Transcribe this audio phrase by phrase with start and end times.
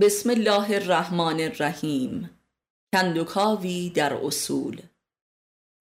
[0.00, 2.30] بسم الله الرحمن الرحیم.
[2.94, 4.82] کندوکاوی در اصول.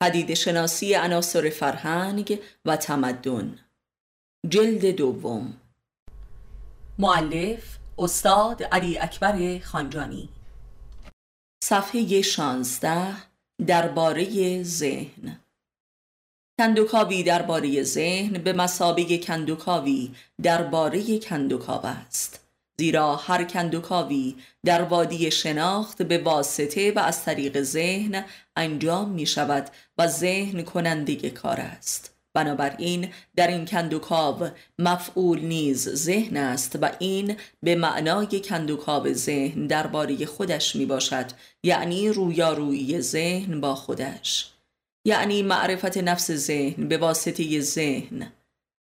[0.04, 3.60] حدید شناسی عناصر فرهنگ و تمدن.
[4.50, 5.58] جلد دوم.
[7.00, 10.30] معلف استاد علی اکبر خانجانی.
[11.64, 13.16] صفحه شانزده
[13.68, 15.40] درباره ذهن.
[16.60, 22.43] کندوکاوی درباره ذهن به مسابقه کندوکاوی درباره کندوکاو است.
[22.78, 24.36] زیرا هر کندوکاوی
[24.66, 31.30] در وادی شناخت به واسطه و از طریق ذهن انجام می شود و ذهن کننده
[31.30, 32.14] کار است.
[32.34, 40.26] بنابراین در این کندوکاو مفعول نیز ذهن است و این به معنای کندوکاو ذهن درباره
[40.26, 41.26] خودش می باشد
[41.64, 44.50] یعنی رویارویی ذهن با خودش.
[45.06, 48.32] یعنی معرفت نفس ذهن به واسطه ذهن.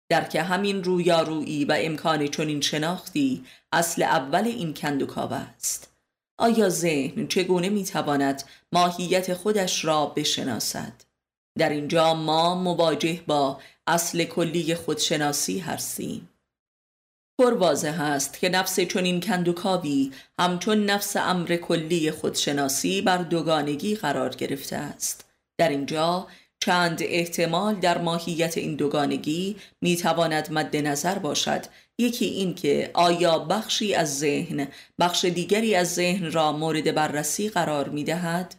[0.10, 5.92] درک همین رویارویی و امکان چنین شناختی اصل اول این کندوکاو است.
[6.38, 10.94] آیا ذهن چگونه می‌تواند ماهیت خودش را بشناسد؟
[11.58, 16.30] در اینجا ما مواجه با اصل کلی خودشناسی هستیم.
[17.40, 24.36] پر واضح است که نفس چنین کندوکاوی همچون نفس امر کلی خودشناسی بر دوگانگی قرار
[24.36, 25.26] گرفته است.
[25.58, 26.28] در اینجا
[26.62, 31.66] چند احتمال در ماهیت این دوگانگی می تواند مد نظر باشد
[32.00, 34.68] یکی این که آیا بخشی از ذهن
[35.00, 38.56] بخش دیگری از ذهن را مورد بررسی قرار می دهد؟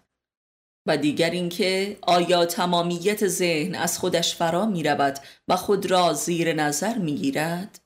[0.86, 6.52] و دیگر اینکه آیا تمامیت ذهن از خودش فرا می رود و خود را زیر
[6.52, 7.80] نظر می گیرد؟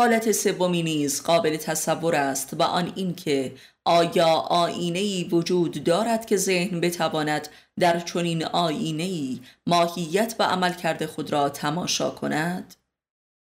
[0.00, 3.52] حالت سومی نیز قابل تصور است و آن اینکه
[3.84, 7.48] آیا آینه ای وجود دارد که ذهن بتواند
[7.80, 12.74] در چنین آینه ای ماهیت و عمل کرده خود را تماشا کند؟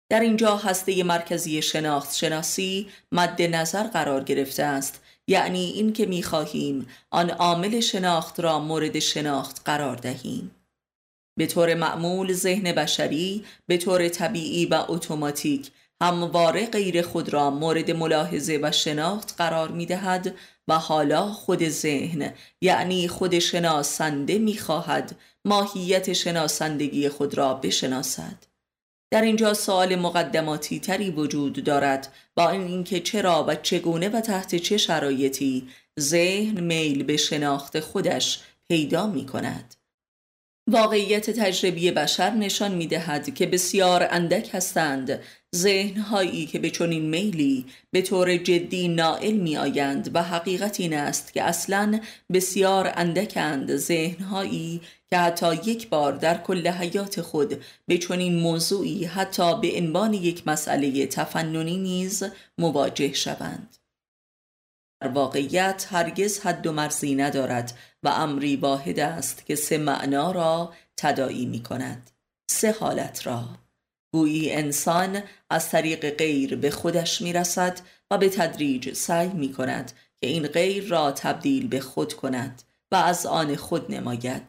[0.10, 6.24] در اینجا هسته مرکزی شناخت شناسی مد نظر قرار گرفته است یعنی این که می
[6.24, 10.52] خواهیم آن عامل شناخت را مورد شناخت قرار دهیم
[11.38, 17.92] به طور معمول ذهن بشری به طور طبیعی و اتوماتیک همواره غیر خود را مورد
[17.92, 20.36] ملاحظه و شناخت قرار می دهد
[20.68, 28.46] و حالا خود ذهن یعنی خود شناسنده می خواهد ماهیت شناسندگی خود را بشناسد.
[29.12, 34.56] در اینجا سوال مقدماتی تری وجود دارد با این اینکه چرا و چگونه و تحت
[34.56, 35.68] چه شرایطی
[36.00, 38.40] ذهن میل به شناخت خودش
[38.70, 39.76] پیدا می کند
[40.70, 45.20] واقعیت تجربی بشر نشان می دهد که بسیار اندک هستند
[45.56, 51.34] ذهنهایی که به چنین میلی به طور جدی نائل می آیند و حقیقت این است
[51.34, 52.00] که اصلا
[52.34, 59.60] بسیار اندکند ذهنهایی که حتی یک بار در کل حیات خود به چنین موضوعی حتی
[59.62, 62.24] به عنوان یک مسئله تفننی نیز
[62.58, 63.78] مواجه شوند.
[65.02, 70.74] در واقعیت هرگز حد و مرزی ندارد و امری واحد است که سه معنا را
[70.98, 72.12] تدایی می کند
[72.52, 73.65] سه حالت را.
[74.16, 77.80] گویی انسان از طریق غیر به خودش می رسد
[78.12, 82.62] و به تدریج سعی می کند که این غیر را تبدیل به خود کند
[82.92, 84.42] و از آن خود نماید.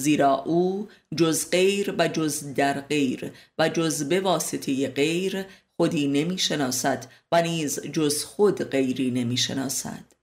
[0.00, 5.44] زیرا او جز غیر و جز در غیر و جز به واسطه غیر
[5.76, 10.13] خودی نمی شناسد و نیز جز خود غیری نمی شناسد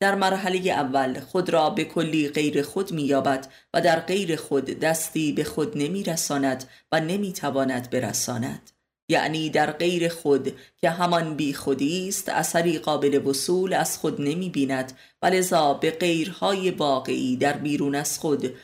[0.00, 5.32] در مرحله اول خود را به کلی غیر خود مییابد و در غیر خود دستی
[5.32, 8.70] به خود نمی رساند و نمی تواند برساند.
[9.08, 14.50] یعنی در غیر خود که همان بی خودی است اثری قابل وصول از خود نمی
[14.50, 18.54] بیند و به غیرهای واقعی در بیرون از خود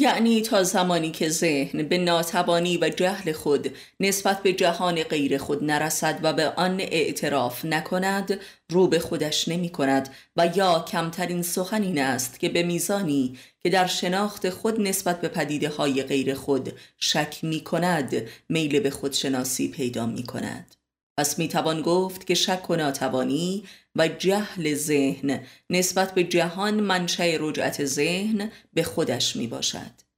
[0.00, 5.64] یعنی تا زمانی که ذهن به ناتوانی و جهل خود نسبت به جهان غیر خود
[5.64, 11.82] نرسد و به آن اعتراف نکند رو به خودش نمی کند و یا کمترین سخن
[11.82, 16.72] این است که به میزانی که در شناخت خود نسبت به پدیده های غیر خود
[16.98, 18.14] شک می کند
[18.48, 20.74] میل به خودشناسی پیدا می کند.
[21.18, 23.64] پس می توان گفت که شک و ناتوانی
[23.98, 25.40] و جهل ذهن
[25.70, 30.08] نسبت به جهان منشأ رجعت ذهن به خودش می باشد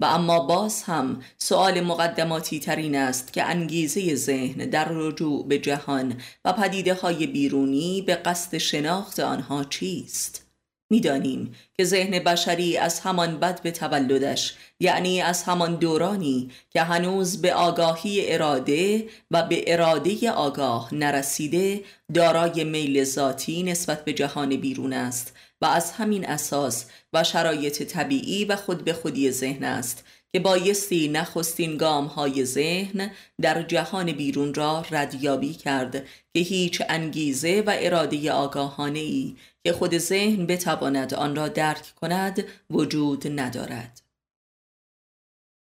[0.00, 6.20] و اما باز هم سؤال مقدماتی ترین است که انگیزه ذهن در رجوع به جهان
[6.44, 10.49] و پدیده های بیرونی به قصد شناخت آنها چیست؟
[10.90, 17.42] می‌دانیم که ذهن بشری از همان بد به تولدش یعنی از همان دورانی که هنوز
[17.42, 21.80] به آگاهی اراده و به اراده آگاه نرسیده
[22.14, 25.32] دارای میل ذاتی نسبت به جهان بیرون است
[25.62, 30.04] و از همین اساس و شرایط طبیعی و خود به خودی ذهن است.
[30.32, 33.10] که بایستی نخستین گام های ذهن
[33.40, 39.98] در جهان بیرون را ردیابی کرد که هیچ انگیزه و اراده آگاهانه ای که خود
[39.98, 44.02] ذهن بتواند آن را درک کند وجود ندارد.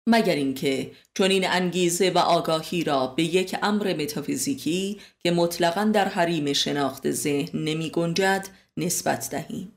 [0.07, 6.07] مگر اینکه چون این انگیزه و آگاهی را به یک امر متافیزیکی که مطلقا در
[6.07, 8.47] حریم شناخت ذهن نمی گنجد
[8.77, 9.74] نسبت دهیم؟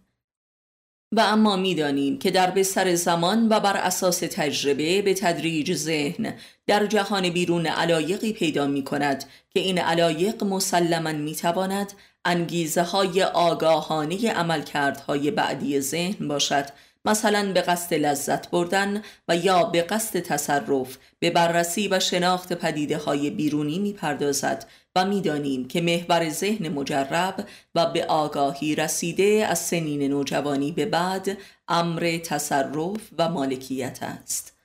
[1.12, 6.34] و اما می‌دانیم که در بستر زمان و بر اساس تجربه به تدریج ذهن
[6.66, 11.93] در جهان بیرون علایقی پیدا می کند که این علایق مسلما می تواند
[12.25, 16.66] انگیزه های آگاهانه عملکردهای بعدی ذهن باشد
[17.05, 22.99] مثلا به قصد لذت بردن و یا به قصد تصرف به بررسی و شناخت پدیده
[22.99, 24.66] های بیرونی می پردازد
[24.98, 31.38] و می‌دانیم که محور ذهن مجرب و به آگاهی رسیده از سنین نوجوانی به بعد
[31.68, 34.57] امر تصرف و مالکیت است.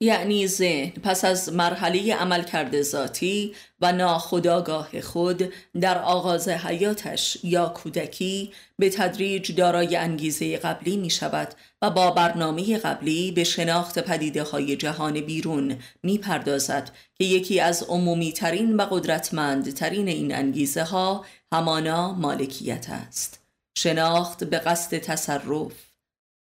[0.00, 0.90] یعنی ذهن.
[0.90, 9.52] پس از مرحله عملکرد ذاتی و ناخداگاه خود در آغاز حیاتش یا کودکی به تدریج
[9.54, 15.78] دارای انگیزه قبلی می شود و با برنامه قبلی به شناخت پدیده های جهان بیرون
[16.02, 22.86] می پردازد که یکی از عمومی ترین و قدرتمند ترین این انگیزه ها همانا مالکیت
[22.90, 23.40] است.
[23.78, 25.93] شناخت به قصد تصرف.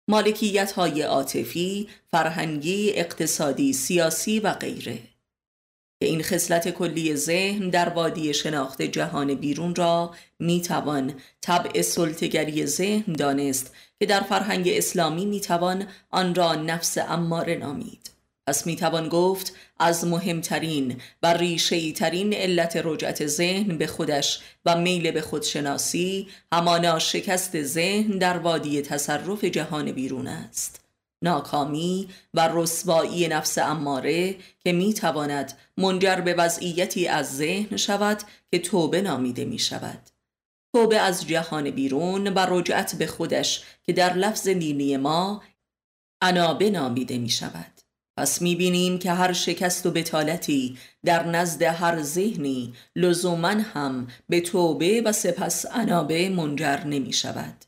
[0.09, 4.99] مالکیت های عاطفی، فرهنگی، اقتصادی، سیاسی و غیره.
[6.01, 13.13] که این خصلت کلی ذهن در وادی شناخت جهان بیرون را می‌توان طبع سلطگری ذهن
[13.13, 18.14] دانست که در فرهنگ اسلامی می‌توان آن را نفس اماره نامید.
[18.47, 25.11] پس می‌توان گفت از مهمترین و ریشه ترین علت رجعت ذهن به خودش و میل
[25.11, 30.85] به خودشناسی همانا شکست ذهن در وادی تصرف جهان بیرون است.
[31.23, 39.03] ناکامی و رسوایی نفس اماره که می‌تواند منجر به وضعیتی از ذهن شود که توبه
[39.03, 40.11] نامیده می شود
[40.75, 45.43] توبه از جهان بیرون و رجعت به خودش که در لفظ دینی ما
[46.21, 47.74] انابه نامیده می شود
[48.17, 55.03] پس می‌بینیم که هر شکست و بتالتی در نزد هر ذهنی لزوما هم به توبه
[55.05, 57.65] و سپس انابه منجر نمی شود.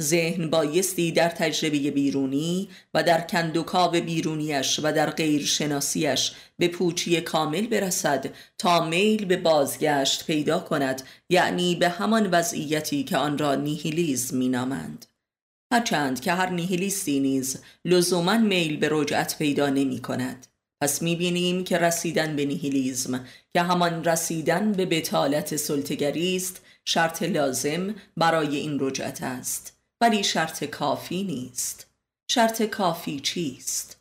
[0.00, 7.20] ذهن بایستی در تجربه بیرونی و در کندوکاو بیرونیش و در غیر شناسیش به پوچی
[7.20, 13.54] کامل برسد تا میل به بازگشت پیدا کند یعنی به همان وضعیتی که آن را
[13.54, 15.06] نیهیلیزم مینامند.
[15.72, 20.46] هرچند که هر نیهیلیستی نیز لزوما میل به رجعت پیدا نمی کند.
[20.80, 27.22] پس می بینیم که رسیدن به نیهیلیزم که همان رسیدن به بتالت سلطگری است شرط
[27.22, 29.78] لازم برای این رجعت است.
[30.00, 31.86] ولی شرط کافی نیست.
[32.30, 33.98] شرط کافی چیست؟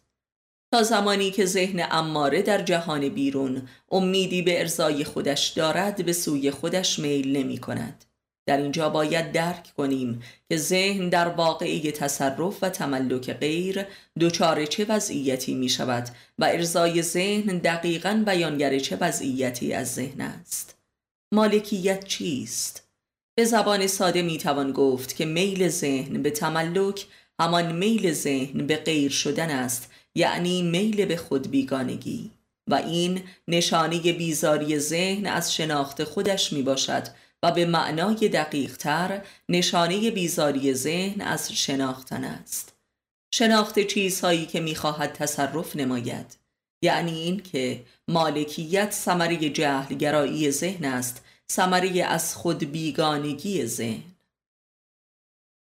[0.71, 6.51] تا زمانی که ذهن اماره در جهان بیرون امیدی به ارزای خودش دارد به سوی
[6.51, 8.05] خودش میل نمی کند.
[8.47, 13.85] در اینجا باید درک کنیم که ذهن در واقعی تصرف و تملک غیر
[14.19, 16.09] دچار چه وضعیتی می شود
[16.39, 20.75] و ارزای ذهن دقیقا بیانگر چه وضعیتی از ذهن است
[21.33, 22.87] مالکیت چیست؟
[23.37, 27.05] به زبان ساده می توان گفت که میل ذهن به تملک
[27.39, 32.31] همان میل ذهن به غیر شدن است یعنی میل به خود بیگانگی
[32.69, 37.07] و این نشانه بیزاری ذهن از شناخت خودش می باشد
[37.43, 42.73] و به معنای دقیق تر نشانه بیزاری ذهن از شناختن است.
[43.33, 46.37] شناخت چیزهایی که می‌خواهد تصرف نماید
[46.81, 54.03] یعنی این که مالکیت ثمره جهلگرایی ذهن است ثمره از خود بیگانگی ذهن.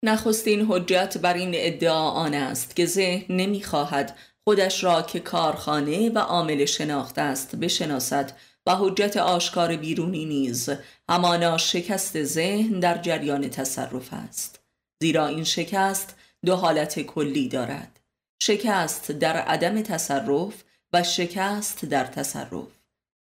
[0.06, 6.20] نخستین حجت بر این ادعا آن است که ذهن نمی‌خواهد خودش را که کارخانه و
[6.20, 8.32] عامل شناخت است بشناسد
[8.68, 10.70] و حجت آشکار بیرونی نیز.
[11.10, 14.60] همانا شکست ذهن در جریان تصرف است.
[15.02, 18.00] زیرا این شکست دو حالت کلی دارد.
[18.42, 22.68] شکست در عدم تصرف و شکست در تصرف.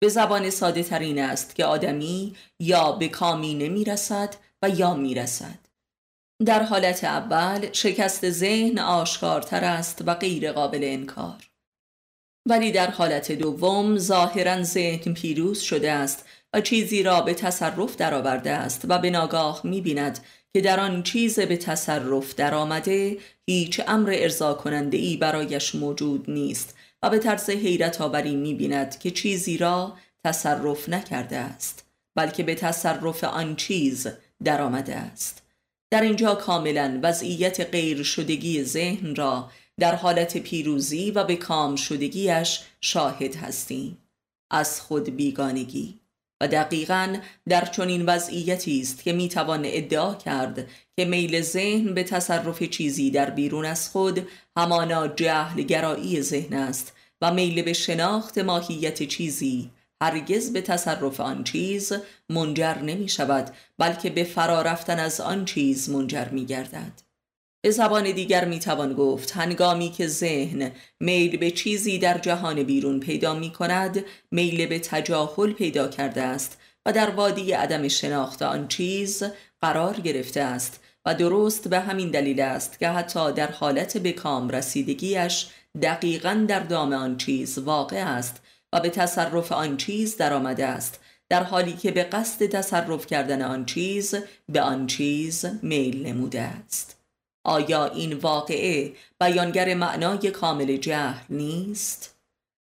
[0.02, 5.16] به زبان ساده ترین است که آدمی یا به کامی نمی رسد و یا می
[5.16, 5.60] رسد
[6.46, 11.51] در حالت اول شکست ذهن آشکارتر است و غیر قابل انکار.
[12.46, 18.52] ولی در حالت دوم ظاهرا ذهن پیروز شده است و چیزی را به تصرف درآورده
[18.52, 20.20] است و به ناگاه می بیند
[20.54, 26.76] که در آن چیز به تصرف درآمده هیچ امر ارضا کننده ای برایش موجود نیست
[27.04, 32.56] و به طرز حیرت آوری می بیند که چیزی را تصرف نکرده است بلکه به
[32.56, 34.08] تصرف آن چیز
[34.44, 35.44] درآمده است.
[35.92, 42.60] در اینجا کاملا وضعیت غیر شدگی ذهن را در حالت پیروزی و به کام شدگیش
[42.82, 43.98] شاهد هستیم
[44.52, 46.00] از خود بیگانگی
[46.42, 47.18] و دقیقا
[47.50, 53.30] در چنین وضعیتی است که می‌توان ادعا کرد که میل ذهن به تصرف چیزی در
[53.30, 60.54] بیرون از خود همانا جهل گرایی ذهن است و میل به شناخت ماهیت چیزی هرگز
[60.54, 61.94] به تصرف آن چیز
[62.30, 67.11] منجر نمی شود بلکه به فرا رفتن از آن چیز منجر می گردد.
[67.64, 69.32] به زبان دیگر می توان گفت.
[69.32, 75.54] هنگامی که ذهن میل به چیزی در جهان بیرون پیدا می کند میل به تجاهل
[75.54, 79.24] پیدا کرده است و در وادی عدم شناخت آن چیز
[79.62, 84.50] قرار گرفته است و درست به همین دلیل است که حتی در حالت به کام
[84.50, 85.48] رسیدگیش
[85.82, 88.42] دقیقا در دام آن چیز واقع است
[88.74, 91.00] و به تصرف آن چیز در آمده است
[91.30, 94.16] در حالی که به قصد تصرف کردن آن چیز
[94.50, 97.01] به آن چیز میل نموده است.
[97.44, 102.16] آیا این واقعه بیانگر معنای کامل جهل نیست؟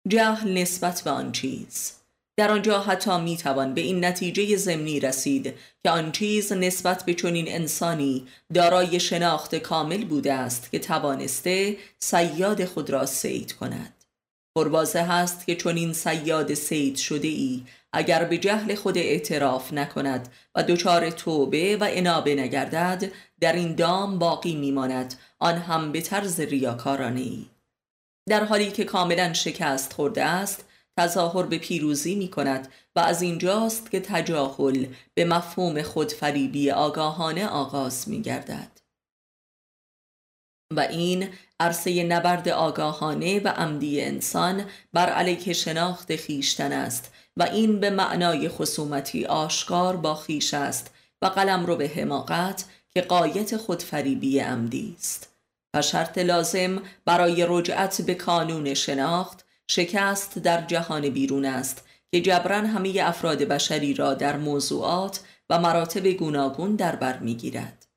[0.08, 2.00] جهل نسبت به آن چیز
[2.40, 7.14] در آنجا حتی می توان به این نتیجه زمینی رسید که آن چیز نسبت به
[7.14, 13.94] چنین انسانی دارای شناخت کامل بوده است که توانسته سیاد خود را سید کند
[14.56, 20.64] پروازه هست که چنین سیاد سید شده ای اگر به جهل خود اعتراف نکند و
[20.64, 25.16] دچار توبه و انابه نگردد در این دام باقی میماند.
[25.40, 27.46] آن هم به طرز ریاکارانه ای
[28.30, 30.66] در حالی که کاملا شکست خورده است
[30.98, 38.10] تظاهر به پیروزی می کند و از اینجاست که تجاهل به مفهوم خودفریبی آگاهانه آغاز
[38.10, 38.80] می گردد.
[40.76, 41.30] و این
[41.60, 47.14] عرصه نبرد آگاهانه و عمدی انسان بر علیه شناخت خیشتن است.
[47.38, 53.02] و این به معنای خصومتی آشکار با خیش است و قلم رو به حماقت که
[53.02, 55.30] قایت خودفریبی عمدی است.
[55.74, 62.66] و شرط لازم برای رجعت به کانون شناخت شکست در جهان بیرون است که جبران
[62.66, 65.20] همه افراد بشری را در موضوعات
[65.50, 67.88] و مراتب گوناگون در بر می‌گیرد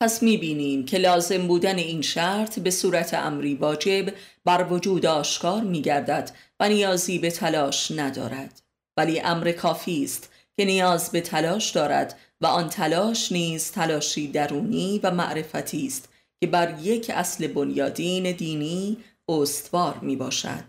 [0.00, 6.30] پس می‌بینیم که لازم بودن این شرط به صورت امری واجب بر وجود آشکار میگردد
[6.60, 8.62] و نیازی به تلاش ندارد.
[8.96, 15.00] ولی امر کافی است که نیاز به تلاش دارد و آن تلاش نیز تلاشی درونی
[15.02, 16.08] و معرفتی است
[16.40, 18.96] که بر یک اصل بنیادین دینی
[19.28, 20.64] استوار می باشد.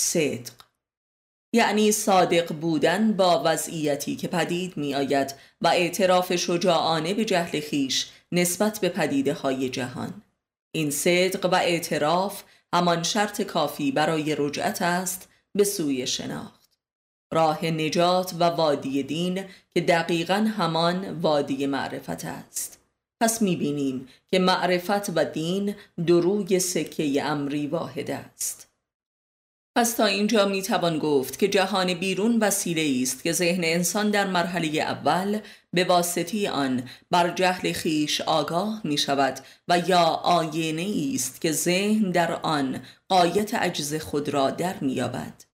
[0.00, 0.52] صدق.
[1.52, 8.06] یعنی صادق بودن با وضعیتی که پدید می آید و اعتراف شجاعانه به جهل خیش
[8.32, 10.22] نسبت به پدیده های جهان.
[10.72, 12.42] این صدق و اعتراف
[12.74, 16.78] همان شرط کافی برای رجعت است به سوی شناخت.
[17.32, 22.78] راه نجات و وادی دین که دقیقا همان وادی معرفت است.
[23.20, 25.74] پس می‌بینیم که معرفت و دین
[26.06, 28.69] دروی سکه امری واحد است.
[29.80, 34.26] پس تا اینجا می توان گفت که جهان بیرون وسیله است که ذهن انسان در
[34.26, 35.38] مرحله اول
[35.72, 42.10] به واسطه آن بر جهل خیش آگاه می شود و یا آینه است که ذهن
[42.10, 45.44] در آن قایت عجز خود را در می یابد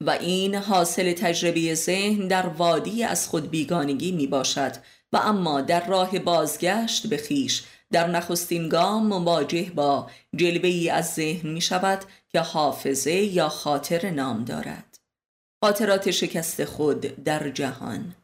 [0.00, 4.72] و این حاصل تجربه ذهن در وادی از خود بیگانگی می باشد
[5.12, 11.14] و اما در راه بازگشت به خیش در نخستین گام مواجه با جلوه ای از
[11.14, 12.04] ذهن می شود
[12.36, 14.98] که حافظه یا خاطر نام دارد.
[15.64, 18.14] خاطرات شکست خود در جهان.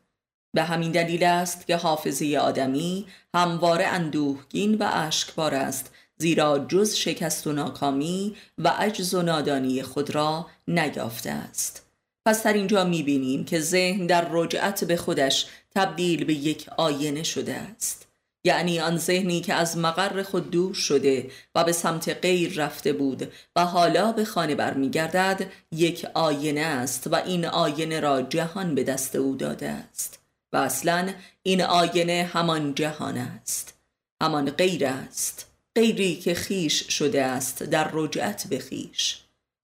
[0.54, 7.47] به همین دلیل است که حافظه آدمی همواره اندوهگین و اشکبار است زیرا جز شکست
[7.47, 11.87] و ناکامی و عجز و نادانی خود را نیافته است.
[12.26, 17.54] پس در اینجا می‌بینیم که ذهن در رجعت به خودش تبدیل به یک آینه شده
[17.54, 18.07] است.
[18.44, 23.32] یعنی آن ذهنی که از مقر خود دور شده و به سمت غیر رفته بود
[23.56, 29.16] و حالا به خانه برمیگردد یک آینه است و این آینه را جهان به دست
[29.16, 30.18] او داده است.
[30.52, 33.75] و اصلا این آینه همان جهان است.
[34.20, 35.46] همان غیر است.
[35.75, 39.18] غیری که خیش شده است در رجعت به خیش.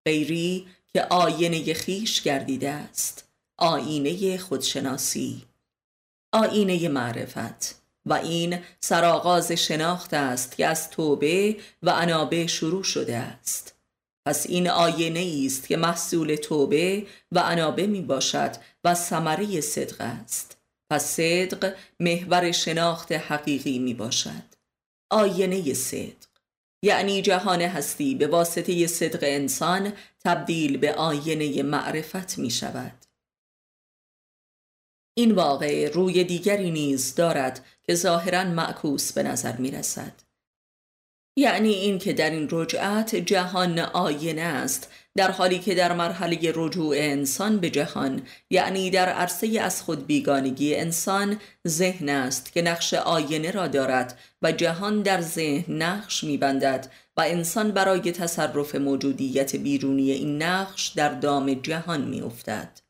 [0.04, 3.28] غیری که آینه خیش گردیده است.
[3.56, 5.42] آینه خودشناسی.
[6.32, 7.77] آینه معرفت.
[8.09, 13.75] و این سرآغاز شناخت است که از توبه و انابه شروع شده است.
[14.27, 18.53] پس این آینه است که محصول توبه و انابه می باشد
[18.85, 20.57] و ثمره صدق است.
[20.91, 24.49] پس صدق محور شناخت حقیقی می باشد
[25.11, 26.29] آینه صدق.
[26.83, 29.93] یعنی جهان هستی به واسطه صدق انسان
[30.25, 33.08] تبدیل به آینه معرفت می شود
[35.18, 40.12] این واقعه روی دیگری نیز دارد که ظاهرا معکوس به نظر می رسد.
[41.37, 46.94] یعنی این که در این رجعت جهان آینه است در حالی که در مرحله رجوع
[46.98, 53.50] انسان به جهان یعنی در عرصه از خود بیگانگی انسان ذهن است که نقش آینه
[53.50, 60.42] را دارد و جهان در ذهن نقش میبندد و انسان برای تصرف موجودیت بیرونی این
[60.42, 62.88] نقش در دام جهان میافتد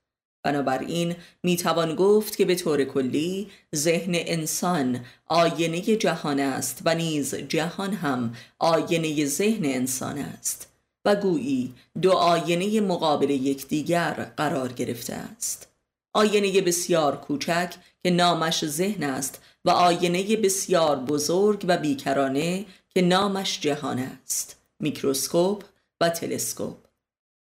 [0.49, 7.93] بنابراین می‌توان گفت که به طور کلی ذهن انسان آینه جهان است و نیز جهان
[7.93, 10.69] هم آینه ذهن انسان است
[11.05, 15.69] و گویی دو آینه مقابل یکدیگر قرار گرفته است.
[16.14, 23.61] آینه بسیار کوچک که نامش ذهن است و آینه بسیار بزرگ و بیکرانه که نامش
[23.61, 24.57] جهان است.
[24.81, 25.64] میکروسکوپ
[26.00, 26.88] و تلسکوپ.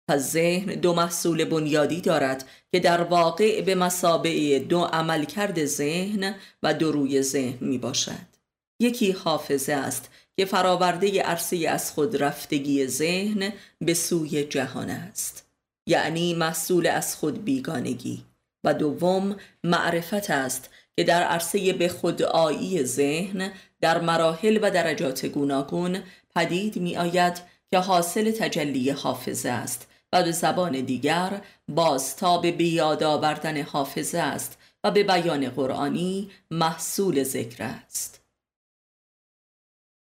[0.08, 6.74] پس ذهن دو محصول بنیادی دارد که در واقع به مسابعه دو عملکرد ذهن و
[6.74, 8.34] دو روی ذهن می باشد.
[8.80, 15.46] یکی حافظه است که فراورده عرصه از خود رفتگی ذهن به سوی جهان است.
[15.86, 18.24] یعنی محصول از خود بیگانگی.
[18.64, 25.26] و دوم معرفت است که در عرصه به خود آیی ذهن در مراحل و درجات
[25.26, 26.02] گوناگون
[26.34, 33.02] پدید می آید که حاصل تجلی حافظه است و به زبان دیگر بازتاب به یاد
[33.02, 38.20] آوردن حافظه است و به بیان قرآنی محصول ذکر است.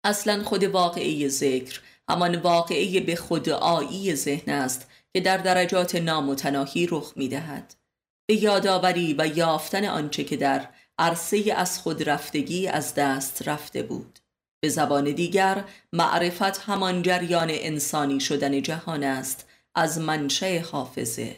[0.03, 6.87] اصلا خود واقعی ذکر همان واقعی به خود آیی ذهن است که در درجات نامتناهی
[6.91, 7.75] رخ می دهد.
[8.29, 14.19] به یادآوری و یافتن آنچه که در عرصه از خود رفتگی از دست رفته بود.
[14.61, 15.63] به زبان دیگر
[15.93, 21.35] معرفت همان جریان انسانی شدن جهان است از منشه حافظه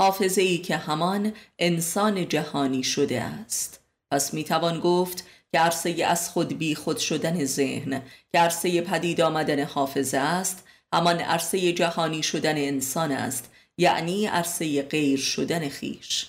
[0.00, 3.80] حافظه ای که همان انسان جهانی شده است.
[4.10, 9.64] پس می‌توان گفت که عرصه از خود بی خود شدن ذهن که عرصه پدید آمدن
[9.64, 16.26] حافظه است همان عرصه جهانی شدن انسان است یعنی عرصه غیر شدن خیش.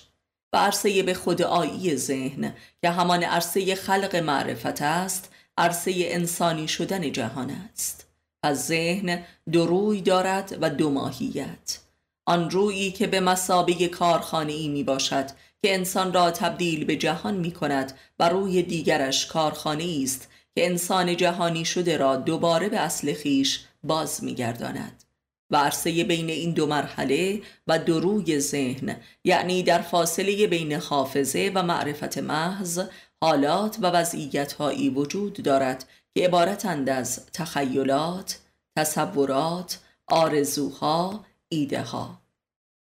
[0.52, 7.12] و عرصه به خود آیی ذهن که همان عرصه خلق معرفت است عرصه انسانی شدن
[7.12, 8.05] جهان است.
[8.46, 11.78] پس ذهن دو روی دارد و دو ماهیت
[12.26, 15.26] آن رویی که به مسابه کارخانه ای می باشد
[15.62, 21.16] که انسان را تبدیل به جهان می کند و روی دیگرش کارخانه است که انسان
[21.16, 25.04] جهانی شده را دوباره به اصل خیش باز می گرداند.
[25.50, 31.52] و عرصه بین این دو مرحله و دو روی ذهن یعنی در فاصله بین حافظه
[31.54, 32.80] و معرفت محض
[33.20, 35.84] حالات و وضعیت هایی وجود دارد
[36.16, 38.38] که عبارتند از تخیلات،
[38.76, 42.20] تصورات، آرزوها، ایده ها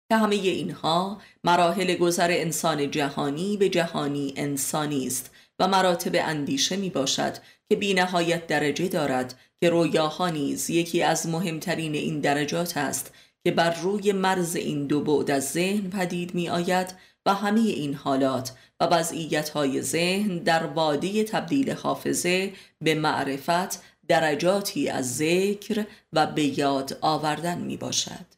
[0.09, 6.91] که همه اینها مراحل گذر انسان جهانی به جهانی انسانی است و مراتب اندیشه می
[6.91, 7.37] باشد
[7.69, 13.13] که بی نهایت درجه دارد که رویاها نیز یکی از مهمترین این درجات است
[13.45, 16.95] که بر روی مرز این دو بعد از ذهن پدید می آید
[17.27, 24.89] و همه این حالات و وضعیت های ذهن در وادی تبدیل حافظه به معرفت درجاتی
[24.89, 28.35] از ذکر و به یاد آوردن می باشد.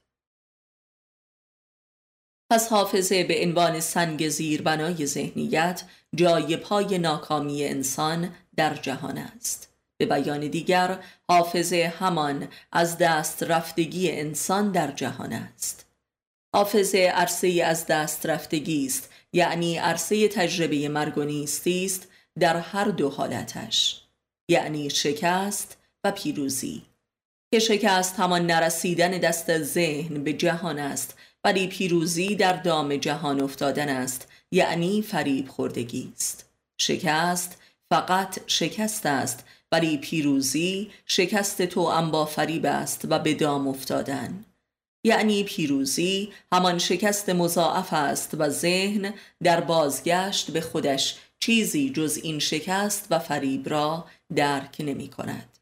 [2.51, 5.83] پس حافظه به عنوان سنگ زیر بنای ذهنیت
[6.15, 14.11] جای پای ناکامی انسان در جهان است به بیان دیگر حافظه همان از دست رفتگی
[14.11, 15.86] انسان در جهان است
[16.57, 19.11] حافظه عرصه از دست رفتگی است.
[19.33, 24.01] یعنی عرصه تجربه مرگ و نیستی است در هر دو حالتش.
[24.49, 26.83] یعنی شکست و پیروزی.
[27.53, 33.89] که شکست همان نرسیدن دست ذهن به جهان است ولی پیروزی در دام جهان افتادن
[33.89, 34.29] است.
[34.51, 36.51] یعنی فریب خوردگی است.
[36.79, 37.59] شکست
[37.91, 44.45] فقط شکست است ولی پیروزی شکست تو با فریب است و به دام افتادن.
[45.07, 52.39] یعنی پیروزی همان شکست مضاعف است و ذهن در بازگشت به خودش چیزی جز این
[52.39, 54.05] شکست و فریب را
[54.37, 55.59] درک نمی کند.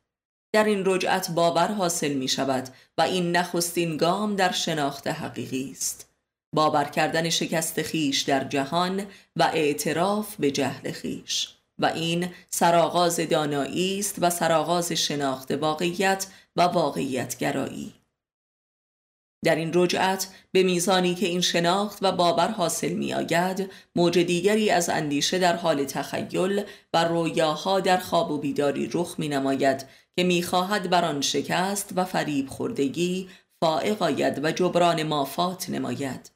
[0.52, 6.10] در این رجعت باور حاصل می شود و این نخستین گام در شناخت حقیقی است.
[6.54, 13.98] باور کردن شکست خیش در جهان و اعتراف به جهل خیش و این سرآغاز دانایی
[13.98, 16.26] است و سرآغاز شناخت واقعیت
[16.56, 17.94] و واقعیت گرایی
[19.44, 24.70] در این رجعت به میزانی که این شناخت و باور حاصل می آید موج دیگری
[24.70, 26.62] از اندیشه در حال تخیل
[26.94, 31.92] و رویاها در خواب و بیداری رخ می نماید که می خواهد بر آن شکست
[31.96, 33.28] و فریب خوردگی
[33.60, 36.30] فائق آید و جبران مافات نماید.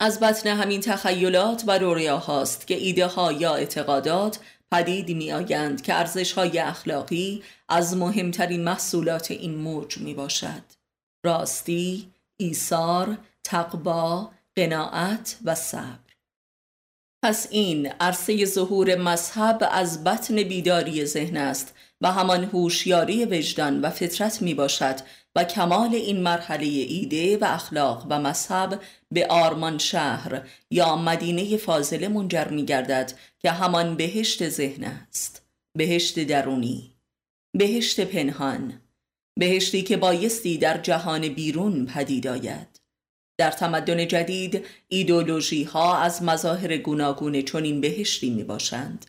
[0.00, 4.38] از بطن همین تخیلات و رویا هاست که ایده ها یا اعتقادات
[4.72, 10.62] پدید می آیند که ارزش های اخلاقی از مهمترین محصولات این موج می باشد
[11.24, 16.12] راستی، ایثار، تقوا، قناعت و صبر.
[17.24, 23.90] پس این عرصه ظهور مذهب از بطن بیداری ذهن است و همان هوشیاری وجدان و
[23.90, 24.96] فطرت می باشد
[25.36, 32.08] و کمال این مرحله ایده و اخلاق و مذهب به آرمان شهر یا مدینه فاضله
[32.08, 35.42] منجر می گردد که همان بهشت ذهن است.
[35.78, 36.92] بهشت درونی
[37.56, 38.81] بهشت پنهان.
[39.38, 42.80] بهشتی که بایستی در جهان بیرون پدید آید.
[43.38, 49.06] در تمدن جدید ایدولوژی ها از مظاهر گوناگون چنین بهشتی می باشند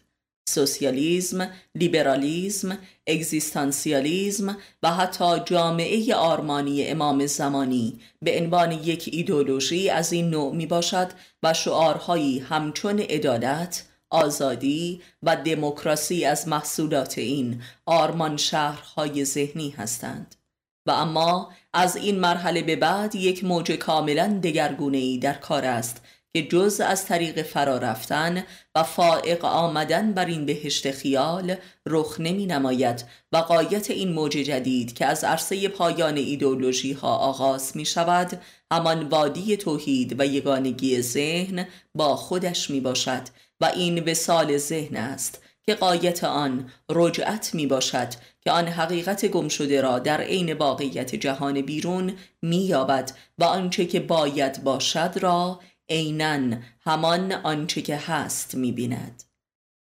[0.49, 10.29] سوسیالیزم، لیبرالیزم، اگزیستانسیالیزم و حتی جامعه آرمانی امام زمانی به عنوان یک ایدولوژی از این
[10.29, 11.11] نوع می باشد
[11.43, 20.35] و شعارهایی همچون عدالت، آزادی و دموکراسی از محصولات این آرمان شهرهای ذهنی هستند.
[20.85, 26.01] و اما از این مرحله به بعد یک موج کاملا دگرگونه ای در کار است
[26.33, 28.43] که جز از طریق فرا رفتن
[28.75, 34.93] و فائق آمدن بر این بهشت خیال رخ نمی نماید و قایت این موج جدید
[34.93, 41.67] که از عرصه پایان ایدولوژی ها آغاز می شود همان وادی توحید و یگانگی ذهن
[41.95, 43.23] با خودش می باشد
[43.63, 48.07] و این وسال ذهن است که قایت آن رجعت می باشد
[48.41, 53.85] که آن حقیقت گم شده را در عین واقعیت جهان بیرون می یابد و آنچه
[53.85, 59.23] که باید باشد را عینا همان آنچه که هست می بیند.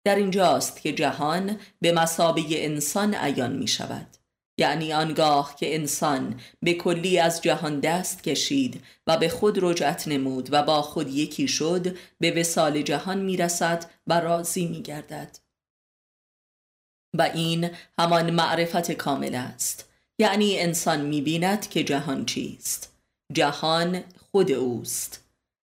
[0.05, 4.16] در اینجاست که جهان به مسابه انسان عیان می شود
[4.59, 10.49] یعنی آنگاه که انسان به کلی از جهان دست کشید و به خود رجعت نمود
[10.53, 15.39] و با خود یکی شد به وسال جهان می رسد و راضی می گردد
[17.19, 19.89] و این همان معرفت کامل است.
[20.19, 22.97] یعنی انسان می بیند که جهان چیست.
[23.33, 25.25] جهان خود اوست.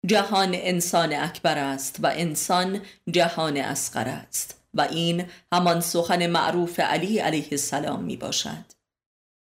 [0.05, 4.56] جهان انسان اکبر است و انسان جهان اسقر است.
[4.73, 8.65] و این همان سخن معروف علی علیه السلام می باشد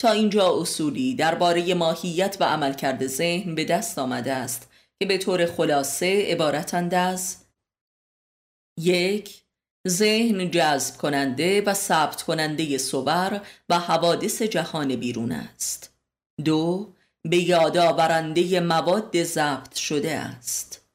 [0.02, 5.46] تا اینجا اصولی درباره ماهیت و عملکرد ذهن به دست آمده است که به طور
[5.46, 7.38] خلاصه عبارتند از
[8.80, 9.42] یک
[9.88, 15.94] ذهن جذب کننده و ثبت کننده صور و حوادث جهان بیرون است.
[16.46, 20.86] دو به یادآورنده مواد ضبط شده است.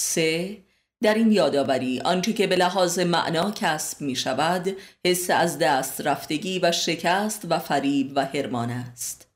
[0.00, 0.58] سه
[1.02, 6.58] در این یادآوری آنچه که به لحاظ معنا کسب می شود حس از دست رفتگی
[6.58, 9.28] و شکست و فریب و هرمان است.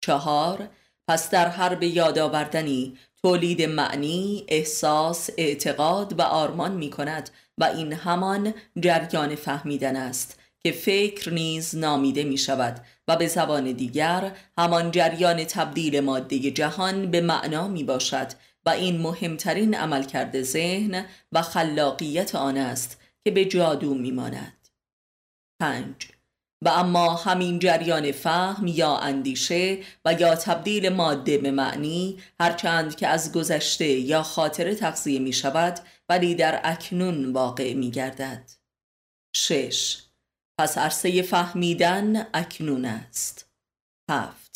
[0.00, 0.68] چهار
[1.08, 7.92] پس در هر به یادآوردنی تولید معنی، احساس، اعتقاد و آرمان می کند و این
[7.92, 14.90] همان جریان فهمیدن است که فکر نیز نامیده می شود و به زبان دیگر همان
[14.90, 18.26] جریان تبدیل ماده جهان به معنا می باشد
[18.66, 24.68] و این مهمترین عملکرد ذهن و خلاقیت آن است که به جادو می ماند.
[25.60, 25.94] 5.
[26.64, 33.06] و اما همین جریان فهم یا اندیشه و یا تبدیل ماده به معنی هرچند که
[33.08, 38.50] از گذشته یا خاطره تغذیه می شود ولی در اکنون واقع می گردد.
[39.36, 40.02] 6.
[40.58, 43.50] پس عرصه فهمیدن اکنون است
[44.10, 44.49] هفت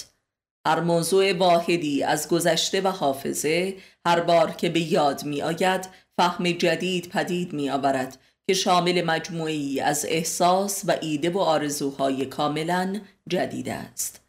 [0.66, 6.50] هر موضوع واحدی از گذشته و حافظه هر بار که به یاد می آید فهم
[6.50, 13.68] جدید پدید می آورد که شامل مجموعی از احساس و ایده و آرزوهای کاملا جدید
[13.68, 14.23] است.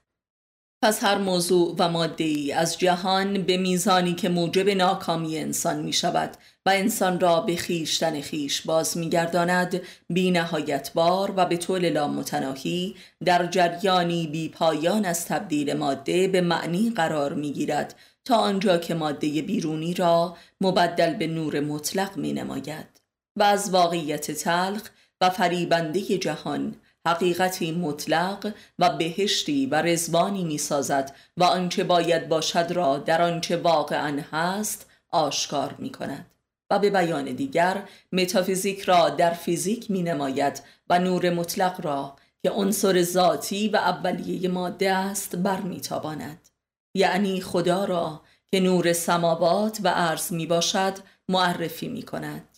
[0.86, 5.93] پس هر موضوع و ماده ای از جهان به میزانی که موجب ناکامی انسان می
[5.93, 11.89] شود و انسان را به خیشتن خیش باز میگرداند بی نهایت بار و به طول
[11.89, 12.95] لامتناهی
[13.26, 17.95] در جریانی بی پایان از تبدیل ماده به معنی قرار می گیرد
[18.26, 23.02] تا آنجا که ماده بیرونی را مبدل به نور مطلق می نماید
[23.36, 24.89] و از واقعیت تلخ
[25.21, 32.71] و فریبنده جهان حقیقتی مطلق و بهشتی و رزبانی می سازد و آنچه باید باشد
[32.71, 36.31] را در آنچه واقعا هست آشکار می کند.
[36.69, 42.51] و به بیان دیگر متافیزیک را در فیزیک می نماید و نور مطلق را که
[42.51, 46.49] عنصر ذاتی و اولیه ماده است بر می تاباند.
[46.95, 50.93] یعنی خدا را که نور سماوات و عرض می باشد
[51.29, 52.57] معرفی می کند.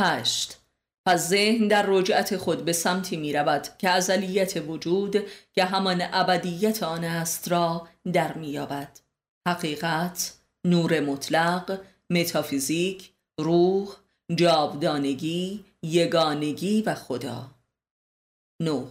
[0.00, 0.65] 8.
[1.06, 5.16] پس ذهن در رجعت خود به سمتی می رود که ازلیت وجود
[5.52, 8.98] که همان ابدیت آن است را در می یابد.
[9.48, 13.88] حقیقت نور مطلق متافیزیک روح
[14.36, 17.50] جاودانگی یگانگی و خدا
[18.60, 18.84] نه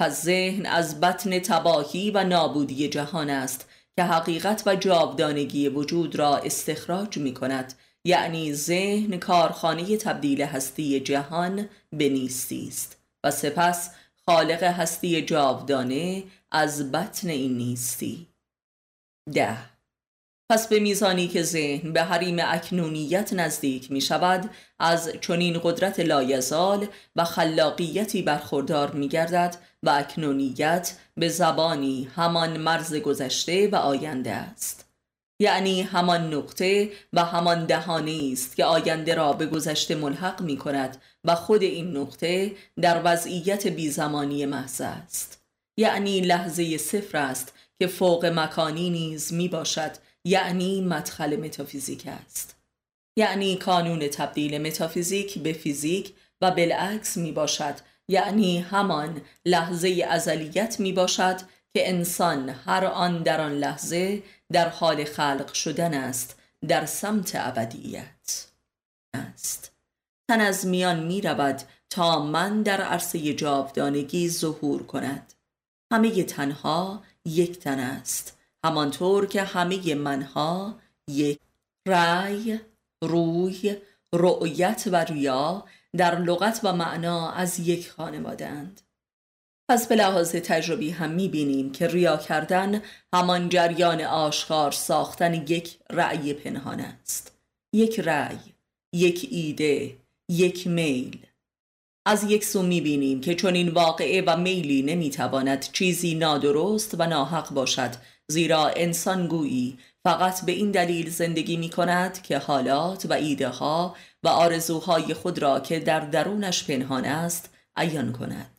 [0.00, 6.36] پس ذهن از بطن تباهی و نابودی جهان است که حقیقت و جاودانگی وجود را
[6.36, 12.98] استخراج می کند یعنی ذهن کارخانه تبدیل هستی جهان به نیستی است.
[13.24, 13.90] و سپس
[14.26, 18.26] خالق هستی جاودانه از بطن این نیستی.
[19.34, 19.56] ده.
[20.50, 26.86] پس به میزانی که ذهن به حریم اکنونیت نزدیک می شود از چنین قدرت لایزال
[27.16, 34.81] و خلاقیتی برخوردار می گردد و اکنونیت به زبانی همان مرز گذشته و آینده است.
[35.42, 41.02] یعنی همان نقطه و همان دهانه است که آینده را به گذشته ملحق می کند
[41.24, 45.42] و خود این نقطه در وضعیت بیزمانی محض است.
[45.76, 49.90] یعنی لحظه صفر است که فوق مکانی نیز می باشد
[50.24, 52.56] یعنی مدخل متافیزیک است.
[53.16, 57.74] یعنی کانون تبدیل متافیزیک به فیزیک و بالعکس می باشد
[58.08, 61.36] یعنی همان لحظه ازلیت می باشد
[61.74, 66.38] که انسان هر آن در آن لحظه در حال خلق شدن است
[66.68, 68.46] در سمت ابدیت
[69.14, 69.72] است.
[70.28, 75.32] تن از میان می رود تا من در عرصه جاودانگی ظهور کند.
[75.92, 81.40] همه تنها یک تن است همانطور که همه منها یک
[81.88, 82.60] رأی
[83.02, 83.76] روی
[84.12, 85.64] رؤیت و ریا
[85.96, 88.80] در لغت و معنا از یک خانوادند
[89.72, 92.82] پس به لحاظ تجربی هم می‌بینیم که ریا کردن
[93.12, 97.32] همان جریان آشکار ساختن یک رأی پنهان است.
[97.72, 98.38] یک رأی
[98.92, 99.96] یک ایده
[100.28, 101.18] یک میل.
[102.06, 107.50] از یک سو می‌بینیم که چون این واقعه و میلی نمی‌تواند چیزی نادرست و ناحق
[107.50, 107.90] باشد
[108.28, 113.96] زیرا انسان گویی فقط به این دلیل زندگی می کند که حالات و ایده ها
[114.22, 118.51] و آرزوهای خود را که در درونش پنهان است عیان کند.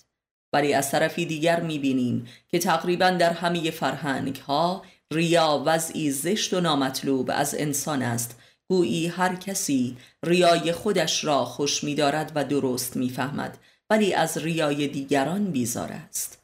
[0.53, 6.53] ولی از طرفی دیگر می بینیم که تقریبا در همه فرهنگ ها ریا وضعی زشت
[6.53, 8.39] و نامطلوب از انسان است.
[8.69, 13.57] گویی هر کسی ریای خودش را خوش می دارد و درست می فهمد
[13.89, 16.43] ولی از ریای دیگران بیزار است.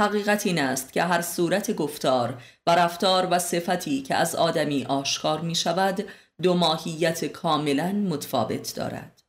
[0.00, 5.40] حقیقت این است که هر صورت گفتار و رفتار و صفتی که از آدمی آشکار
[5.40, 6.04] می شود
[6.42, 9.22] دو ماهیت کاملا متفاوت دارد.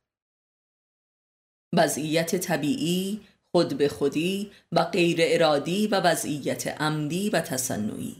[1.75, 8.15] وضعیت طبیعی خود به خودی و غیر ارادی و وضعیت عمدی و تصنعی.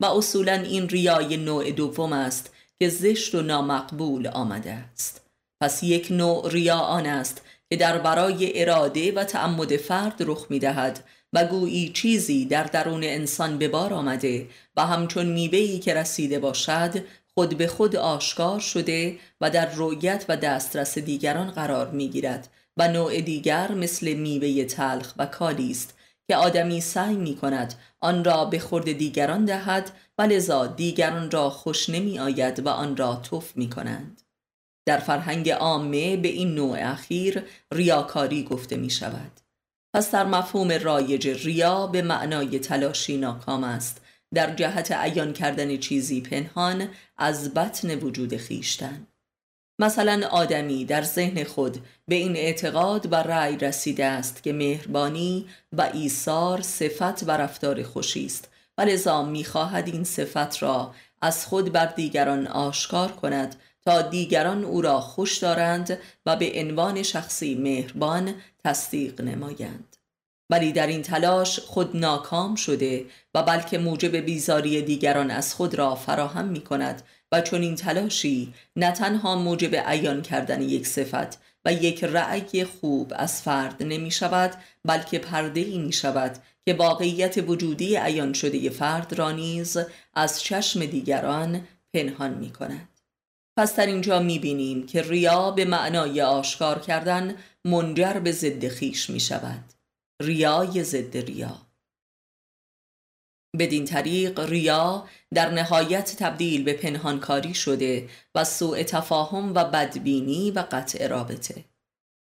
[0.00, 5.26] و اصولا این ریای نوع دوم است که زشت و نامقبول آمده است.
[5.60, 10.58] پس یک نوع ریا آن است که در برای اراده و تعمد فرد رخ می
[10.58, 16.38] دهد و گویی چیزی در درون انسان به بار آمده و همچون میوهی که رسیده
[16.38, 22.48] باشد خود به خود آشکار شده و در رویت و دسترس دیگران قرار می گیرد
[22.76, 25.94] و نوع دیگر مثل میوه تلخ و کالی است
[26.28, 31.50] که آدمی سعی می کند آن را به خورد دیگران دهد و لذا دیگران را
[31.50, 34.22] خوش نمی آید و آن را توف می کنند.
[34.86, 39.40] در فرهنگ عامه به این نوع اخیر ریاکاری گفته می شود.
[39.94, 44.00] پس در مفهوم رایج ریا به معنای تلاشی ناکام است
[44.34, 49.06] در جهت عیان کردن چیزی پنهان از بطن وجود خیشتن
[49.80, 55.90] مثلا آدمی در ذهن خود به این اعتقاد و رأی رسیده است که مهربانی و
[55.94, 58.48] ایثار صفت و رفتار خوشی است.
[58.78, 64.82] و لذا می‌خواهد این صفت را از خود بر دیگران آشکار کند تا دیگران او
[64.82, 69.96] را خوش دارند و به عنوان شخصی مهربان تصدیق نمایند.
[70.50, 75.94] ولی در این تلاش خود ناکام شده و بلکه موجب بیزاری دیگران از خود را
[75.94, 81.72] فراهم می کند و چون این تلاشی نه تنها موجب عیان کردن یک صفت و
[81.72, 84.52] یک رأی خوب از فرد نمی شود
[84.84, 89.78] بلکه پرده ای می شود که واقعیت وجودی عیان شده فرد را نیز
[90.14, 92.88] از چشم دیگران پنهان می کند.
[93.58, 99.10] پس در اینجا می بینیم که ریا به معنای آشکار کردن منجر به ضد خیش
[99.10, 99.64] می شود
[100.22, 101.69] ریای ضد ریا
[103.58, 110.64] بدین طریق ریا در نهایت تبدیل به پنهانکاری شده و سوء تفاهم و بدبینی و
[110.70, 111.64] قطع رابطه.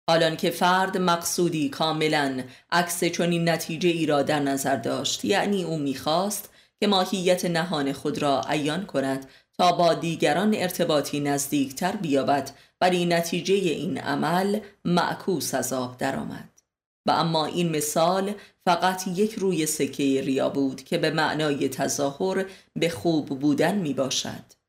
[0.10, 5.78] حالان که فرد مقصودی کاملا عکس چنین نتیجه ای را در نظر داشت یعنی او
[5.78, 12.52] می‌خواست که ماهیت نهان خود را عیان کند تا با دیگران ارتباطی نزدیکتر بیابد
[12.82, 16.59] ولی نتیجه این عمل معکوس از آب درآمد.
[17.06, 18.34] و اما این مثال
[18.66, 24.60] فقط یک روی سکه ریا بود که به معنای تظاهر به خوب بودن می باشد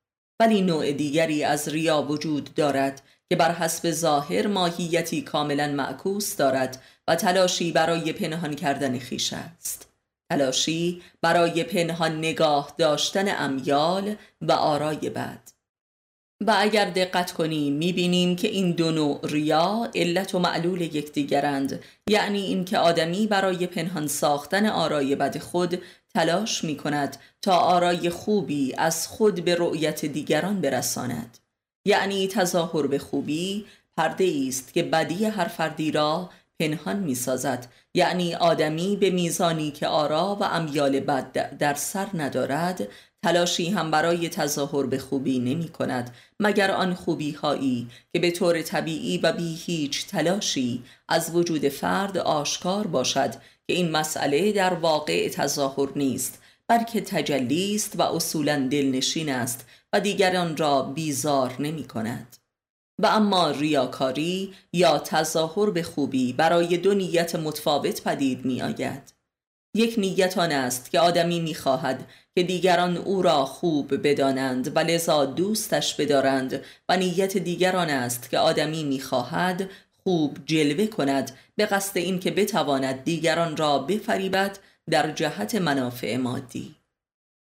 [0.41, 6.83] ولی نوع دیگری از ریا وجود دارد که بر حسب ظاهر ماهیتی کاملا معکوس دارد
[7.09, 9.89] و تلاشی برای پنهان کردن خیش است.
[10.33, 15.60] تلاشی برای پنهان نگاه داشتن امیال و آرای بد.
[16.47, 21.81] و اگر دقت کنیم می‌بینیم که این دو نوع ریا علت و معلول یکدیگرند.
[22.07, 25.83] یعنی اینکه آدمی برای پنهان ساختن آرای بد خود
[26.15, 31.39] تلاش می کند تا آرای خوبی از خود به رؤیت دیگران برساند.
[31.85, 38.35] یعنی تظاهر به خوبی پرده است که بدی هر فردی را پنهان می سازد یعنی
[38.35, 42.89] آدمی به میزانی که آرا و امیال بد در سر ندارد
[43.25, 48.63] تلاشی هم برای تظاهر به خوبی نمی کند مگر آن خوبی هایی که به طور
[48.63, 53.33] طبیعی و بی هیچ تلاشی از وجود فرد آشکار باشد
[53.67, 60.01] که این مسئله در واقع تظاهر نیست بلکه تجلی است و اصولا دلنشین است و
[60.01, 62.37] دیگران را بیزار نمی کند.
[63.03, 69.20] و اما ریاکاری یا تظاهر به خوبی برای دو نیت متفاوت پدید می آید.
[69.75, 74.79] یک نیت آن است که آدمی می خواهد که دیگران او را خوب بدانند و
[74.79, 79.71] لذا دوستش بدارند و نیت دیگران است که آدمی می خواهد
[80.05, 84.59] خوب جلوه کند به قصد اینکه بتواند دیگران را بفریبد
[84.91, 86.75] در جهت منافع مادی.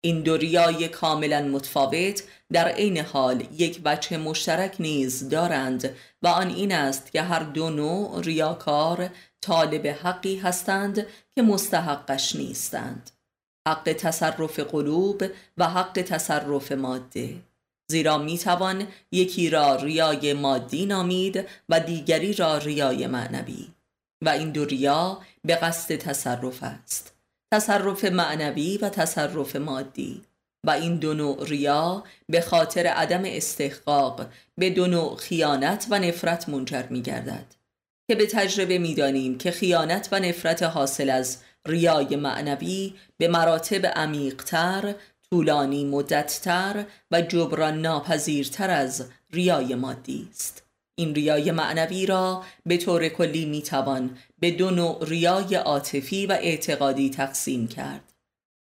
[0.02, 6.50] این دو ریای کاملا متفاوت در عین حال یک بچه مشترک نیز دارند و آن
[6.50, 9.10] این است که هر دو نوع ریاکار
[9.46, 11.06] طالب حقی هستند
[11.36, 13.12] که مستحقش نیستند.
[13.68, 15.24] حق تصرف قلوب
[15.58, 17.36] و حق تصرف ماده.
[17.88, 23.68] زیرا می‌توان یکی را ریای مادی نامید و دیگری را ریای معنوی.
[24.22, 27.14] و این دو ریا به قصد تصرف است.
[27.52, 30.22] تصرف معنوی و تصرف مادی.
[30.64, 34.26] و این دو نوع ریا به خاطر عدم استحقاق
[34.58, 37.55] به دو نوع خیانت و نفرت منجر می گردد
[38.08, 43.86] که به تجربه می دانیم که خیانت و نفرت حاصل از ریای معنوی به مراتب
[43.86, 44.96] عمیقتر
[45.30, 50.64] طولانی مدتتر و جبران ناپذیرتر از ریای مادی است.
[50.96, 57.10] این ریای معنوی را به طور کلی می‌توان به دو نوع ریای عاطفی و اعتقادی
[57.10, 58.14] تقسیم کرد.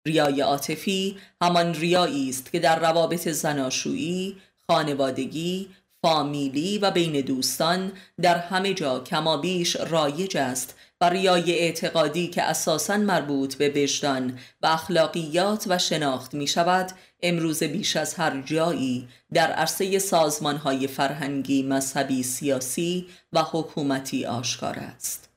[0.06, 5.68] ریای عاطفی همان ریایی است که در روابط زناشویی خانوادگی
[6.02, 12.96] فامیلی و بین دوستان در همه جا کمابیش رایج است و ریای اعتقادی که اساساً
[12.96, 19.52] مربوط به وجدان و اخلاقیات و شناخت می شود امروز بیش از هر جایی در
[19.52, 25.31] عرصه سازمان های فرهنگی، مذهبی، سیاسی و حکومتی آشکار است.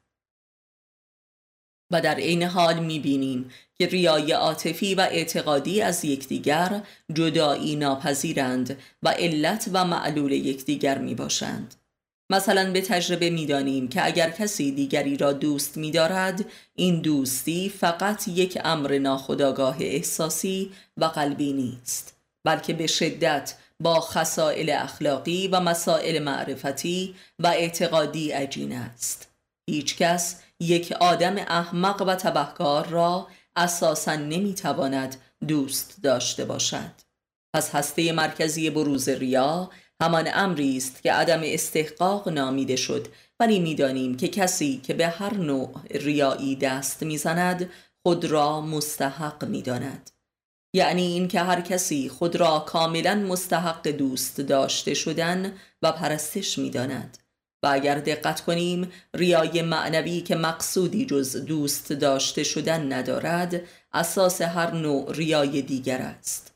[1.91, 6.81] و در عین حال می بینیم که ریای عاطفی و اعتقادی از یکدیگر
[7.13, 11.75] جدایی ناپذیرند و علت و معلول یکدیگر می باشند.
[12.29, 16.45] مثلا به تجربه می‌دانیم که اگر کسی دیگری را دوست می‌دارد
[16.75, 24.69] این دوستی فقط یک امر ناخودآگاه احساسی و قلبی نیست بلکه به شدت با خصائل
[24.69, 29.29] اخلاقی و مسائل معرفتی و اعتقادی عجین است
[29.69, 35.15] هیچ کس یک آدم احمق و تبهکار را اساسا نمی‌تواند
[35.47, 36.91] دوست داشته باشد.
[37.55, 39.69] پس هسته مرکزی بروز ریا
[40.01, 43.07] همان امری است که عدم استحقاق نامیده شد
[43.39, 47.69] ولی می‌دانیم که کسی که به هر نوع ریایی دست می‌زند
[48.03, 50.11] خود را مستحق می‌داند.
[50.75, 57.17] یعنی اینکه هر کسی خود را کاملا مستحق دوست داشته شدن و پرستش می‌داند.
[57.63, 63.61] و اگر دقت کنیم ریای معنوی که مقصودی جز دوست داشته شدن ندارد
[63.93, 66.53] اساس هر نوع ریای دیگر است.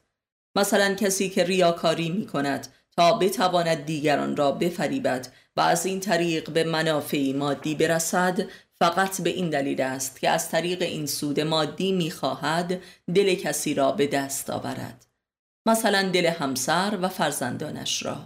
[0.55, 6.49] مثلا کسی که ریاکاری می کند تا بتواند دیگران را بفریبد و از این طریق
[6.49, 8.41] به منافعی مادی برسد
[8.79, 12.81] فقط به این دلیل است که از طریق این سود مادی می‌خواهد
[13.15, 15.05] دل کسی را به دست آورد.
[15.65, 18.17] مثلا دل همسر و فرزندانش را.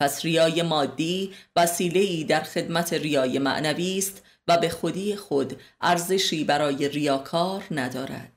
[0.00, 6.88] پس ریای مادی وسیله در خدمت ریای معنوی است و به خودی خود ارزشی برای
[6.88, 8.32] ریاکار ندارد.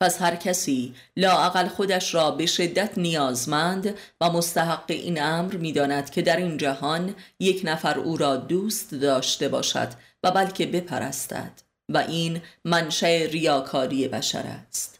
[0.00, 6.22] پس هر کسی لاعقل خودش را به شدت نیازمند و مستحق این امر می‌داند که
[6.22, 9.88] در این جهان یک نفر او را دوست داشته باشد
[10.22, 11.52] و بلکه بپرستد
[11.88, 14.97] و این منشأ ریاکاری بشر است.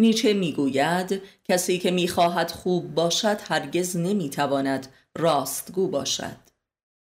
[0.00, 4.86] نیچه می‌گوید کسی که می‌خواهد خوب باشد هرگز نمی‌تواند
[5.18, 6.36] راستگو باشد.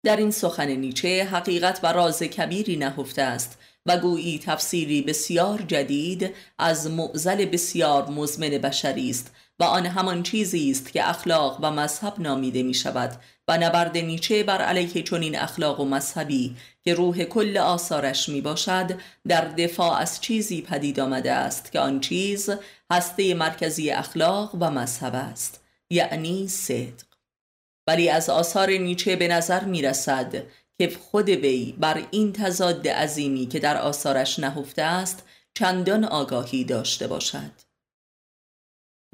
[0.04, 6.34] در این سخن نیچه حقیقت و راز کبیری نهفته است و گویی تفسیری بسیار جدید
[6.58, 12.20] از معزل بسیار مزمن بشری است و آن همان چیزی است که اخلاق و مذهب
[12.20, 13.16] نامیده می شود
[13.48, 19.00] و نبرد نیچه بر علیه چنین اخلاق و مذهبی که روح کل آثارش می باشد
[19.28, 22.50] در دفاع از چیزی پدید آمده است که آن چیز
[22.90, 27.04] هسته مرکزی اخلاق و مذهب است یعنی صدق.
[27.86, 30.42] ولی از آثار نیچه به نظر می رسد
[30.78, 35.22] که خود وی بر این تضاد عظیمی که در آثارش نهفته است
[35.54, 37.63] چندان آگاهی داشته باشد.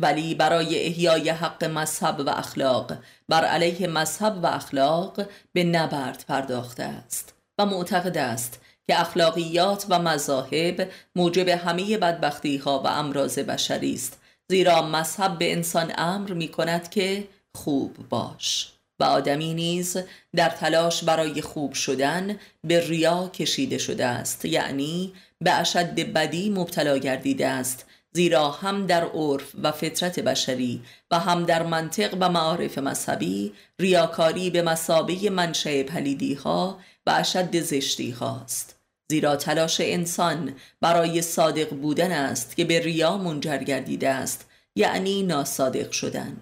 [0.03, 2.93] ولی برای احیای حق مذهب و اخلاق
[3.29, 9.99] بر علیه مذهب و اخلاق به نبرد پرداخته است و معتقد است که اخلاقیات و
[9.99, 14.19] مذاهب موجب همه بدبختی ها و امراض بشری است
[14.51, 19.97] زیرا مذهب به انسان امر می کند که خوب باش و آدمی نیز
[20.37, 26.99] در تلاش برای خوب شدن به ریا کشیده شده است یعنی به اشد بدی مبتلا
[26.99, 32.79] گردیده است زیرا هم در عرف و فطرت بشری و هم در منطق و معارف
[32.79, 38.81] مذهبی ریاکاری به مسابه منشأ پلیدی ها و اشد زشتی هاست
[39.11, 45.91] زیرا تلاش انسان برای صادق بودن است که به ریا منجر گردیده است یعنی ناصادق
[45.91, 46.37] شدن.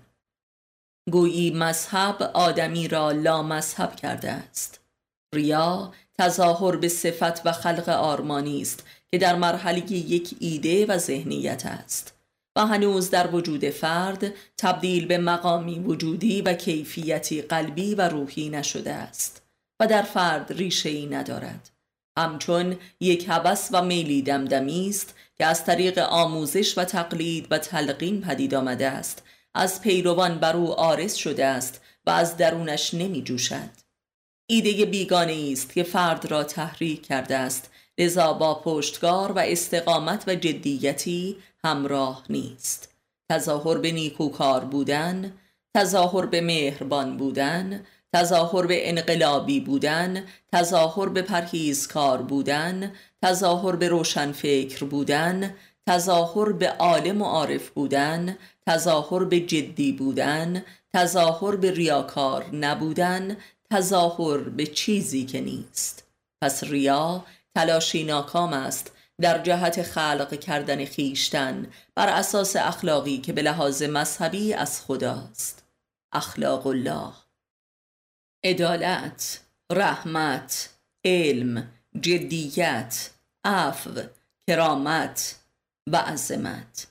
[1.10, 4.80] گویی مذهب آدمی را لا مذهب کرده است.
[5.34, 11.66] ریا تظاهر به صفت و خلق آرمانی است که در مرحله یک ایده و ذهنیت
[11.66, 12.14] است
[12.56, 18.92] و هنوز در وجود فرد تبدیل به مقامی وجودی و کیفیتی قلبی و روحی نشده
[18.92, 19.42] است
[19.80, 21.70] و در فرد ریشه ای ندارد.
[22.18, 28.20] همچون یک هوس و میلی دمدمی است که از طریق آموزش و تقلید و تلقین
[28.20, 29.22] پدید آمده است.
[29.54, 33.70] از پیروان بر او آرس شده است و از درونش نمی جوشد
[34.46, 40.34] ایده بیگانه است که فرد را تحریک کرده است لذا با پشتگار و استقامت و
[40.34, 42.94] جدیتی همراه نیست.
[43.30, 45.32] تظاهر به نیکوکار بودن
[45.74, 47.84] تظاهر به مهربان بودن
[48.14, 52.92] تظاهر به انقلابی بودن تظاهر به پرهیزکار بودن
[53.22, 55.54] تظاهر به روشنفکر بودن
[55.86, 58.36] تظاهر به عالم و عارف بودن
[58.66, 63.36] تظاهر به جدی بودن تظاهر به ریاکار نبودن
[63.70, 66.04] تظاهر به چیزی که نیست.
[66.42, 67.24] پس ریا
[67.58, 74.54] تلاشی ناکام است در جهت خلق کردن خیشتن بر اساس اخلاقی که به لحاظ مذهبی
[74.54, 75.64] از خداست.
[76.12, 77.12] اخلاق الله.
[78.44, 79.40] عدالت
[79.72, 80.68] رحمت
[81.04, 83.10] علم جدیت
[83.44, 83.90] عفو
[84.46, 85.36] کرامت
[85.86, 86.86] و عظمت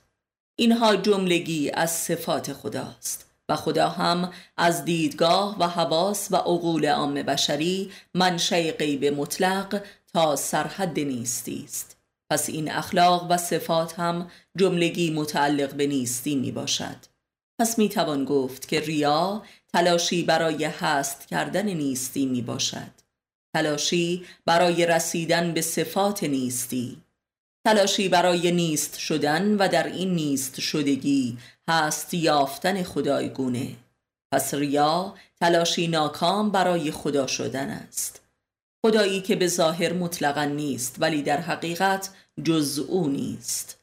[0.55, 7.13] اینها جملگی از صفات خداست و خدا هم از دیدگاه و حواس و عقول عام
[7.13, 9.83] بشری منشأ غیب مطلق
[10.17, 11.97] تا سرحد نیستی است.
[12.31, 16.95] پس این اخلاق و صفات هم جملگی متعلق به نیستی می باشد
[17.59, 19.43] پس می توان گفت که ریا
[19.73, 22.91] تلاشی برای هست کردن نیستی می باشد
[23.55, 27.01] تلاشی برای رسیدن به صفات نیستی.
[27.67, 31.37] تلاشی برای نیست شدن و در این نیست شدگی
[31.69, 33.75] هست یافتن خدایگونه.
[34.33, 38.26] پس ریا تلاشی ناکام برای خدا شدن است.
[38.87, 42.09] خدایی که به ظاهر مطلقا نیست ولی در حقیقت
[42.43, 43.79] جز او نیست.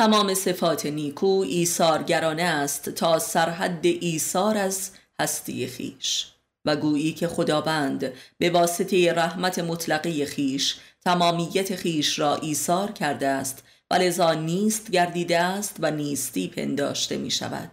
[0.00, 6.26] تمام صفات نیکو ایثارگرانه است تا سرحد ایثار از هستی خیش.
[6.64, 13.64] و گویی که خداوند به واسطه رحمت مطلقه خیش تمامیت خیش را ایثار کرده است
[13.90, 17.70] و لذا نیست گردیده است و نیستی پنداشته می شود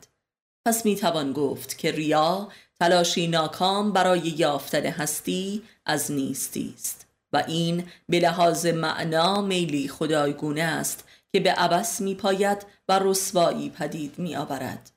[0.66, 2.50] پس می توان گفت که ریا
[2.82, 10.62] تلاشی ناکام برای یافتن هستی از نیستی است و این به لحاظ معنا میلی خدایگونه
[10.62, 14.92] است که به عبس می پاید و رسوایی پدید می آورد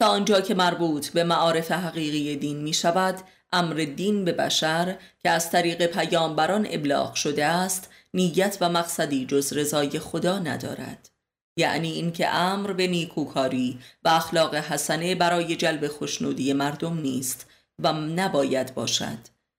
[0.00, 3.20] تا آنجا که مربوط به معارف حقیقی دین می شود
[3.52, 9.52] امر دین به بشر که از طریق پیامبران ابلاغ شده است نیت و مقصدی جز
[9.52, 11.13] رضای خدا ندارد.
[11.56, 17.46] یعنی اینکه امر به نیکوکاری و اخلاق حسنه برای جلب خوشنودی مردم نیست
[17.78, 19.18] و نباید باشد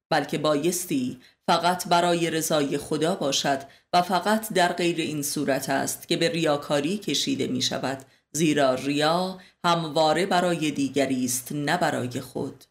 [0.09, 3.61] بلکه بایستی فقط برای رضای خدا باشد
[3.93, 9.39] و فقط در غیر این صورت است که به ریاکاری کشیده می شود زیرا ریا
[9.65, 12.63] همواره برای دیگری است نه برای خود.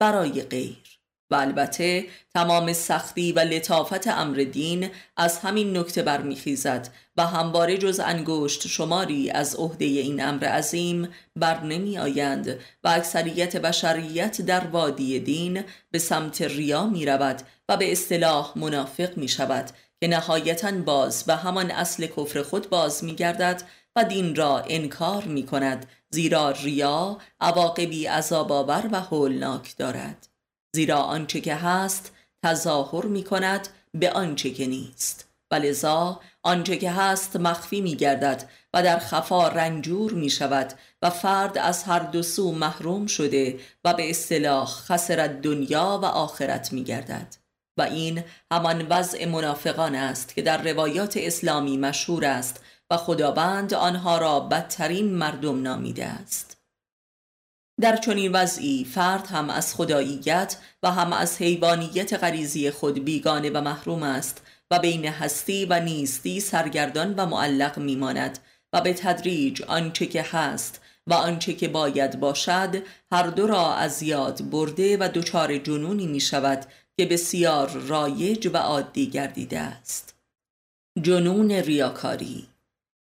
[0.00, 0.81] برای غیر.
[1.32, 2.04] و البته
[2.34, 9.30] تمام سختی و لطافت امر دین از همین نکته برمیخیزد و همواره جز انگشت شماری
[9.30, 15.98] از عهده این امر عظیم بر نمی آیند و اکثریت بشریت در وادی دین به
[15.98, 19.70] سمت ریا می رود و به اصطلاح منافق می شود
[20.00, 23.62] که نهایتا باز و همان اصل کفر خود باز می گردد
[23.96, 30.31] و دین را انکار می کند زیرا ریا عواقبی عذاب آور و هولناک دارد.
[30.74, 32.12] زیرا آنچه که هست
[32.44, 35.32] تظاهر می کند به آنچه که نیست.
[35.52, 41.10] و لذا آنچه که هست مخفی می گردد و در خفا رنجور می شود و
[41.10, 46.84] فرد از هر دو سو محروم شده و به اصطلاح خسرت دنیا و آخرت می
[46.84, 47.36] گردد
[47.78, 54.18] و این همان وضع منافقان است که در روایات اسلامی مشهور است و خداوند آنها
[54.18, 56.61] را بدترین مردم نامیده است.
[57.80, 63.60] در چنین وضعی فرد هم از خداییت و هم از حیوانیت غریزی خود بیگانه و
[63.60, 68.38] محروم است و بین هستی و نیستی سرگردان و معلق میماند
[68.72, 74.02] و به تدریج آنچه که هست و آنچه که باید باشد هر دو را از
[74.02, 76.66] یاد برده و دچار جنونی می شود
[76.96, 80.14] که بسیار رایج و عادی گردیده است.
[81.02, 82.46] جنون ریاکاری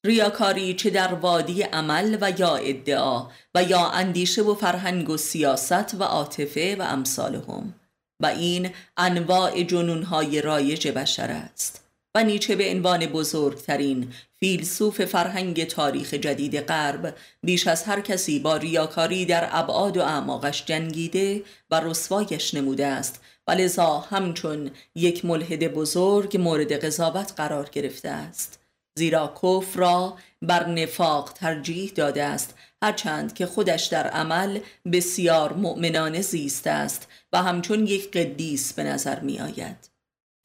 [0.05, 5.95] ریاکاری چه در وادی عمل و یا ادعا و یا اندیشه و فرهنگ و سیاست
[5.99, 7.73] و عاطفه و امثالهم.
[8.21, 11.81] و این انواع جنونهای رایج بشر است
[12.15, 18.57] و نیچه به عنوان بزرگترین فیلسوف فرهنگ تاریخ جدید غرب بیش از هر کسی با
[18.57, 25.73] ریاکاری در ابعاد و اعماقش جنگیده و رسوایش نموده است و لذا همچون یک ملحد
[25.73, 28.60] بزرگ مورد قضاوت قرار گرفته است.
[28.95, 34.59] زیرا کفر را بر نفاق ترجیح داده است هرچند که خودش در عمل
[34.91, 39.91] بسیار مؤمنانه زیسته است و همچون یک قدیس به نظر می آید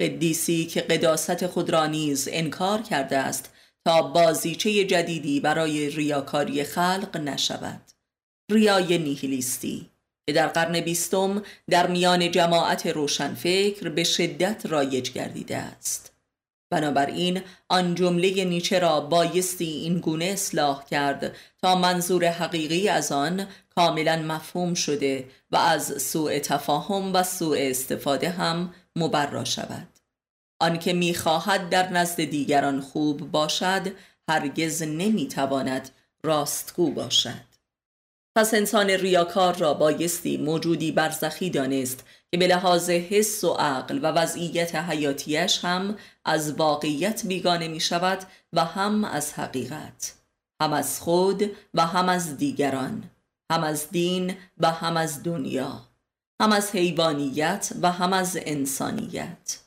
[0.01, 3.51] قدیسی که قداست خود را نیز انکار کرده است
[3.85, 7.81] تا بازیچه جدیدی برای ریاکاری خلق نشود.
[8.51, 9.91] ریای نیهیلیستی
[10.27, 16.16] که در قرن بیستم در میان جماعت روشنفکر به شدت رایج گردیده است.
[16.71, 23.47] بنابراین آن جمله نیچه را بایستی این گونه اصلاح کرد تا منظور حقیقی از آن
[23.75, 29.89] کاملا مفهوم شده و از سوء تفاهم و سوء استفاده هم مبرا شود.
[30.61, 33.93] آنکه می‌خواهد در نزد دیگران خوب باشد
[34.29, 35.91] هرگز نمی‌تواند
[36.23, 37.47] راستگو باشد.
[38.37, 44.07] پس انسان ریاکار را بایستی موجودی برزخی دانست که به لحاظ حس و عقل و
[44.07, 48.19] وضعیت حیاتیش هم از واقعیت بیگانه می شود
[48.53, 50.15] و هم از حقیقت
[50.63, 53.11] هم از خود و هم از دیگران
[53.53, 55.83] هم از دین و هم از دنیا
[56.41, 59.59] هم از حیوانیت و هم از انسانیت.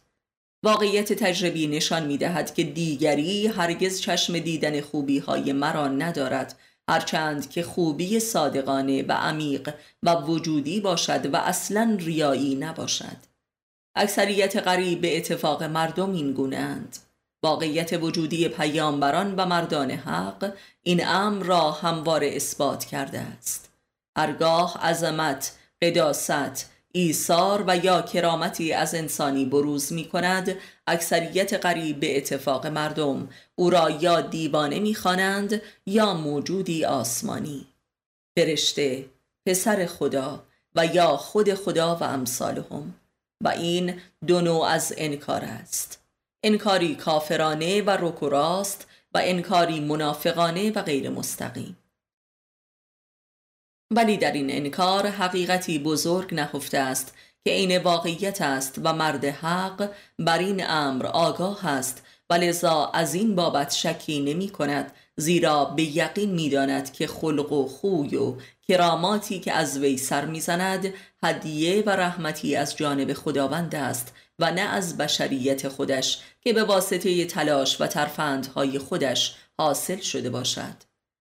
[0.63, 6.59] واقعیت تجربی نشان می دهد که دیگری هرگز چشم دیدن خوبی های مرا ندارد
[6.89, 9.73] هرچند که خوبی صادقانه و عمیق
[10.03, 13.17] و وجودی باشد و اصلا ریایی نباشد.
[13.95, 16.97] اکثریت غریب به اتفاق مردم این گونند
[17.43, 23.69] واقعیت وجودی پیامبران و مردان حق این امر را همواره اثبات کرده است.
[24.17, 30.55] هرگاه عظمت قداست ایثار و یا کرامتی از انسانی بروز می کند
[30.87, 33.29] اکثریت قریب به اتفاق مردم.
[33.55, 37.67] او را یا دیوانه می خوانند یا موجودی آسمانی.
[38.37, 39.05] فرشته
[39.45, 40.43] پسر خدا
[40.75, 42.93] و یا خود خدا و امثالهم.
[43.43, 45.99] و این دو نوع از انکار است.
[46.43, 51.77] انکاری کافرانه و رکوراست و انکاری منافقانه و غیر مستقیم.
[53.91, 57.13] ولی در این انکار حقیقتی بزرگ نهفته است
[57.43, 62.03] که عین واقعیت است و مرد حق بر این امر آگاه است.
[62.29, 67.51] و لذا از این بابت شکی نمی کند زیرا به یقین می داند که خلق
[67.51, 68.35] و خوی و
[68.67, 74.61] کراماتی که از وی سر می‌زند هدیه و رحمتی از جانب خداوند است و نه
[74.61, 80.88] از بشریت خودش که به واسطه تلاش و ترفندهای خودش حاصل شده باشد.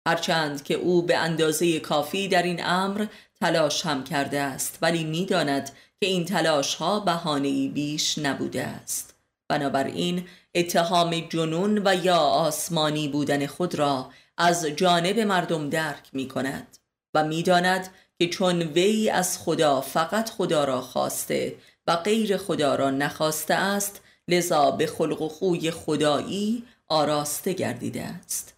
[0.07, 3.07] هرچند که او به اندازه کافی در این امر
[3.41, 9.15] تلاش هم کرده است ولی می‌داند که این تلاش ها بهانه بیش نبوده است.
[9.49, 16.79] بنابراین اتهام جنون و یا آسمانی بودن خود را از جانب مردم درک می کند
[17.15, 17.89] و می‌داند
[18.19, 24.01] که چون وی از خدا فقط خدا را خواسته و غیر خدا را نخواسته است
[24.29, 28.54] لذا به خلق و خوی خدایی آراسته گردیده است.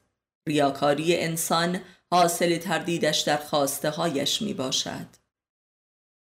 [0.49, 1.81] ریاکاری انسان
[2.11, 5.07] حاصل تردیدش در خواسته هایش می باشد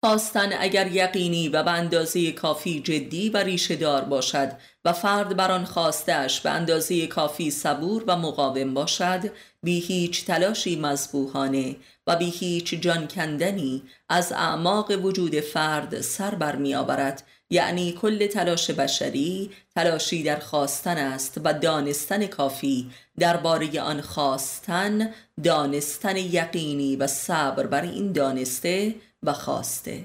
[0.04, 4.52] خواستن اگر یقینی و به اندازه کافی جدی و ریشه دار باشد
[4.84, 9.30] و فرد بر آن خواستش به اندازه کافی صبور و مقاوم باشد
[9.62, 16.56] بی هیچ تلاشی مذبوحانه و بی هیچ جان کندنی از اعماق وجود فرد سر بر
[16.56, 24.00] می آورد یعنی کل تلاش بشری تلاشی در خواستن است و دانستن کافی درباره آن
[24.00, 30.04] خواستن دانستن یقینی و صبر بر این دانسته و خواسته.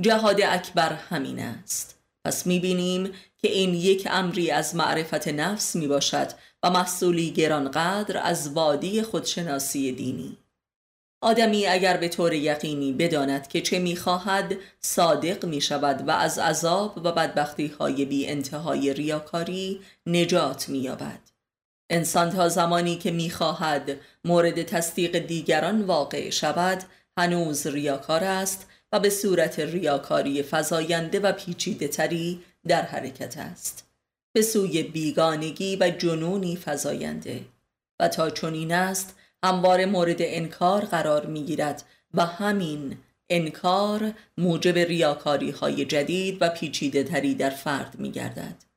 [0.00, 1.98] جهاد اکبر همین است.
[2.24, 6.28] پس می‌بینیم که این یک امری از معرفت نفس می باشد
[6.62, 10.36] و محصولی گرانقدر از وادی خودشناسی دینی.
[11.22, 16.98] آدمی اگر به طور یقینی بداند که چه می‌خواهد صادق می شود و از عذاب
[16.98, 21.20] و بدبختی های بی انتهای ریاکاری نجات می یابد.
[21.90, 26.82] انسان تا زمانی که می‌خواهد مورد تصدیق دیگران واقع شود
[27.18, 33.86] هنوز ریاکار است و به صورت ریاکاری فزاینده و پیچیده تری در حرکت است
[34.32, 37.40] به سوی بیگانگی و جنونی فزاینده
[38.00, 41.82] و تا چنین است همواره مورد انکار قرار می گیرد
[42.14, 42.98] و همین
[43.30, 48.67] انکار موجب ریاکاری های جدید و پیچیده تری در فرد می گردد.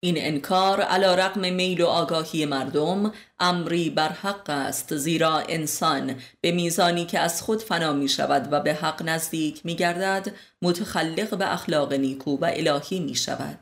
[0.00, 6.52] این انکار علا رقم میل و آگاهی مردم امری بر حق است زیرا انسان به
[6.52, 11.52] میزانی که از خود فنا می شود و به حق نزدیک می گردد متخلق به
[11.52, 13.58] اخلاق نیکو و الهی می شود.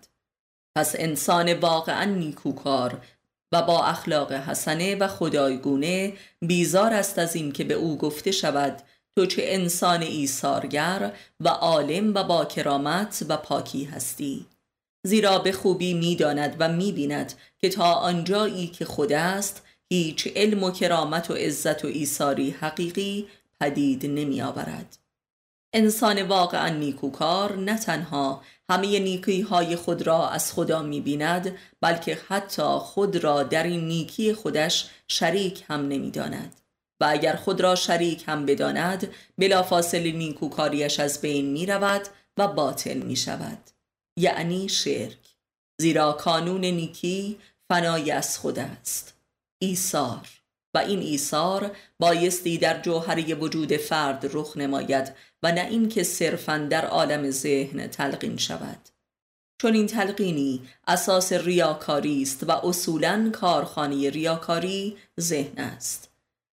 [0.76, 3.01] پس انسان واقعا نیکوکار
[3.53, 8.82] و با اخلاق حسنه و خدایگونه بیزار است از این که به او گفته شود
[9.16, 14.47] تو چه انسان ایثارگر و عالم و با کرامت و پاکی هستی.
[15.07, 20.70] زیرا به خوبی می‌داند و می‌بیند که تا آنجایی که خود است هیچ علم و
[20.70, 23.26] کرامت و عزت و ایثاری حقیقی
[23.61, 24.98] پدید نمی آورد.
[25.72, 32.18] انسان واقعا نیکوکار نه تنها همه نیکی های خود را از خدا می بیند بلکه
[32.28, 36.61] حتی خود را در این نیکی خودش شریک هم نمی داند.
[37.00, 42.02] و اگر خود را شریک هم بداند بلافاصله نیکوکاریش از بین می رود
[42.36, 43.59] و باطل می شود
[44.17, 45.19] یعنی شرک.
[45.81, 47.39] زیرا کانون نیکی
[47.69, 49.14] فنای از خود است.
[49.59, 50.29] ایثار.
[50.75, 56.87] و این ایثار بایستی در جوهری وجود فرد رخ نماید و نه اینکه صرفا در
[56.87, 58.89] عالم ذهن تلقین شود.
[59.62, 66.11] چون این تلقینی اساس ریاکاری است و اصولا کارخانه ریاکاری ذهن است.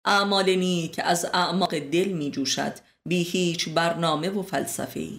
[0.06, 2.74] اعمال نیک از اعماق دل می جوشد
[3.08, 5.10] بی هیچ برنامه و فلسفه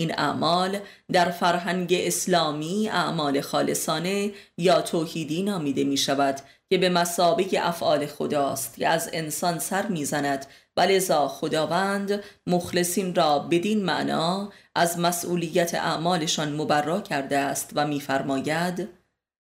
[0.00, 0.78] این اعمال
[1.12, 6.40] در فرهنگ اسلامی اعمال خالصانه یا توحیدی نامیده می شود
[6.70, 10.46] که به مسابق افعال خداست که از انسان سر می‌زند
[10.76, 18.88] و لذا خداوند مخلصین را بدین معنا از مسئولیت اعمالشان مبرا کرده است و میفرماید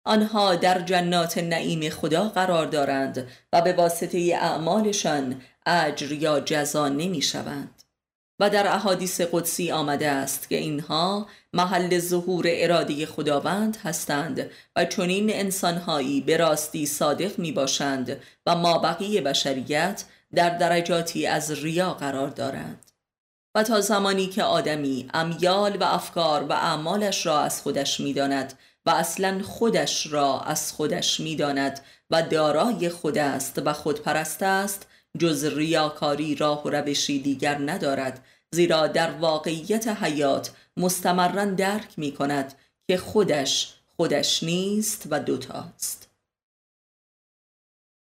[0.05, 7.21] آنها در جنات نعیم خدا قرار دارند و به واسطه اعمالشان اجر یا جزا نمی
[7.21, 7.82] شوند.
[8.39, 15.29] و در احادیث قدسی آمده است که اینها محل ظهور اراده خداوند هستند و چنین
[15.33, 20.03] انسانهایی به راستی صادق می باشند و ما بقیه بشریت
[20.35, 22.91] در درجاتی از ریا قرار دارند.
[23.55, 28.53] و تا زمانی که آدمی امیال و افکار و اعمالش را از خودش می‌داند
[28.85, 31.79] و اصلا خودش را از خودش می‌داند
[32.09, 34.87] و دارای خود است و خودپرست است
[35.19, 42.53] جز ریاکاری راه و روشی دیگر ندارد زیرا در واقعیت حیات مستمرا درک می کند
[42.87, 46.09] که خودش خودش نیست و دوتاست.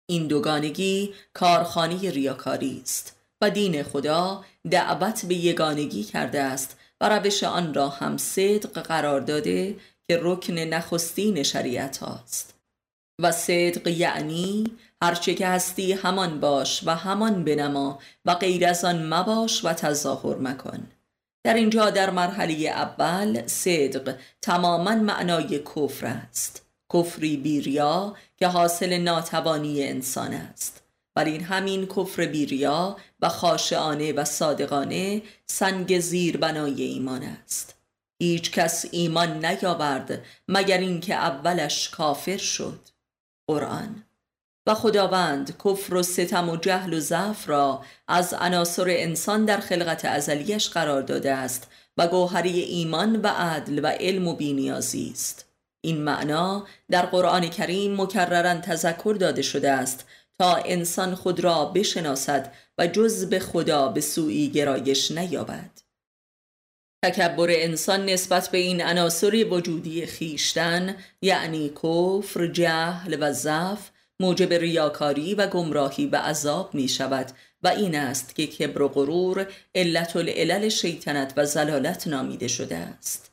[0.10, 7.44] این دوگانگی کارخانه ریاکاری است و دین خدا دعوت به یگانگی کرده است و روش
[7.44, 9.76] آن را هم صدق قرار داده
[10.08, 12.54] که رکن نخستین شریعت هاست
[13.22, 14.64] و صدق یعنی
[15.04, 20.36] هرچه که هستی همان باش و همان بنما و غیر از آن مباش و تظاهر
[20.36, 20.88] مکن.
[21.44, 26.66] در اینجا در مرحله اول صدق تماما معنای کفر است.
[26.94, 30.84] کفری بیریا که حاصل ناتوانی انسان است.
[31.16, 37.76] ولی این همین کفر بیریا و خاشعانه و صادقانه سنگ زیر بنای ایمان است.
[38.20, 42.80] هیچ کس ایمان نیاورد مگر اینکه اولش کافر شد.
[43.48, 44.07] قرآن
[44.68, 50.06] و خداوند کفر و ستم و جهل و ضعف را از عناصر انسان در خلقت
[50.06, 55.46] ازلیش قرار داده است و گوهری ایمان و عدل و علم و بینیازی است.
[55.82, 60.06] این معنا در قرآن کریم مکررا تذکر داده شده است
[60.40, 65.70] تا انسان خود را بشناسد و جز به خدا به سوی گرایش نیابد.
[67.06, 73.90] تکبر انسان نسبت به این عناصر وجودی خیشتن یعنی کفر، جهل و ضعف
[74.20, 77.32] موجب ریاکاری و گمراهی و عذاب می شود
[77.64, 83.32] و این است که کبر و غرور علت العلل شیطنت و زلالت نامیده شده است.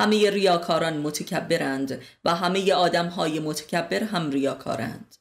[0.00, 5.16] همه ریاکاران متکبرند و همه آدمهای متکبر هم ریاکارند.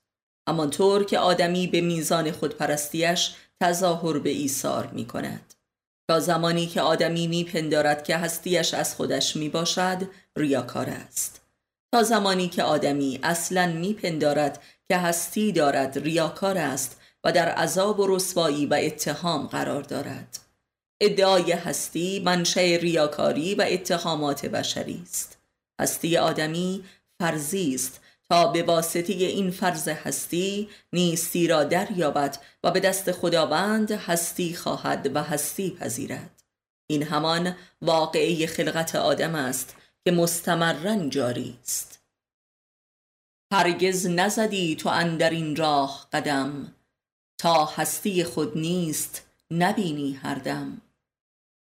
[0.48, 5.54] همانطور که آدمی به میزان خودپرستیش تظاهر به ایثار می کند
[6.08, 9.98] تا زمانی که آدمی میپندارد که هستیش از خودش می باشد
[10.38, 11.42] ریاکار است.
[11.94, 18.16] تا زمانی که آدمی اصلا میپندارد که هستی دارد ریاکار است و در عذاب و
[18.16, 20.40] رسوایی و اتهام قرار دارد.
[21.02, 25.38] ادعای هستی منشأ ریاکاری و اتهامات بشری است.
[25.82, 26.84] هستی آدمی
[27.20, 33.92] فرضی است تا به واسطه این فرض هستی نیستی را دریابد و به دست خداوند
[33.92, 36.44] هستی خواهد و هستی پذیرد.
[36.88, 39.76] این همان واقعه خلقت آدم است
[40.06, 41.95] که مستمرا جاری است.
[43.52, 46.76] هرگز نزدی تو اندر این راه قدم.
[47.38, 50.82] تا هستی خود نیست نبینی هر دم.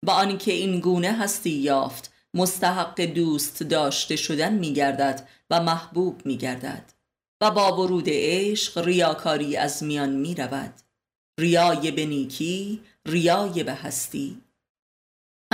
[0.05, 6.93] و آنکه این گونه هستی یافت مستحق دوست داشته شدن میگردد و محبوب میگردد.
[7.41, 10.73] و با ورود عشق ریاکاری از میان می رود
[11.39, 14.41] ریای به نیکی ریای به هستی.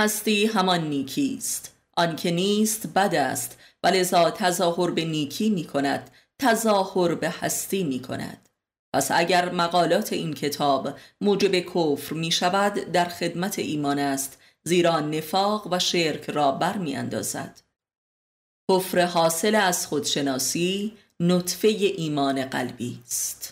[0.00, 1.76] هستی همان نیکی است.
[1.96, 3.58] آنکه نیست بد است.
[3.84, 8.48] و لذا تظاهر به نیکی می کند تظاهر به هستی می کند
[8.94, 15.72] پس اگر مقالات این کتاب موجب کفر می شود در خدمت ایمان است زیرا نفاق
[15.72, 17.60] و شرک را برمی اندازد
[18.70, 23.45] کفر حاصل از خودشناسی نطفه ایمان قلبی است.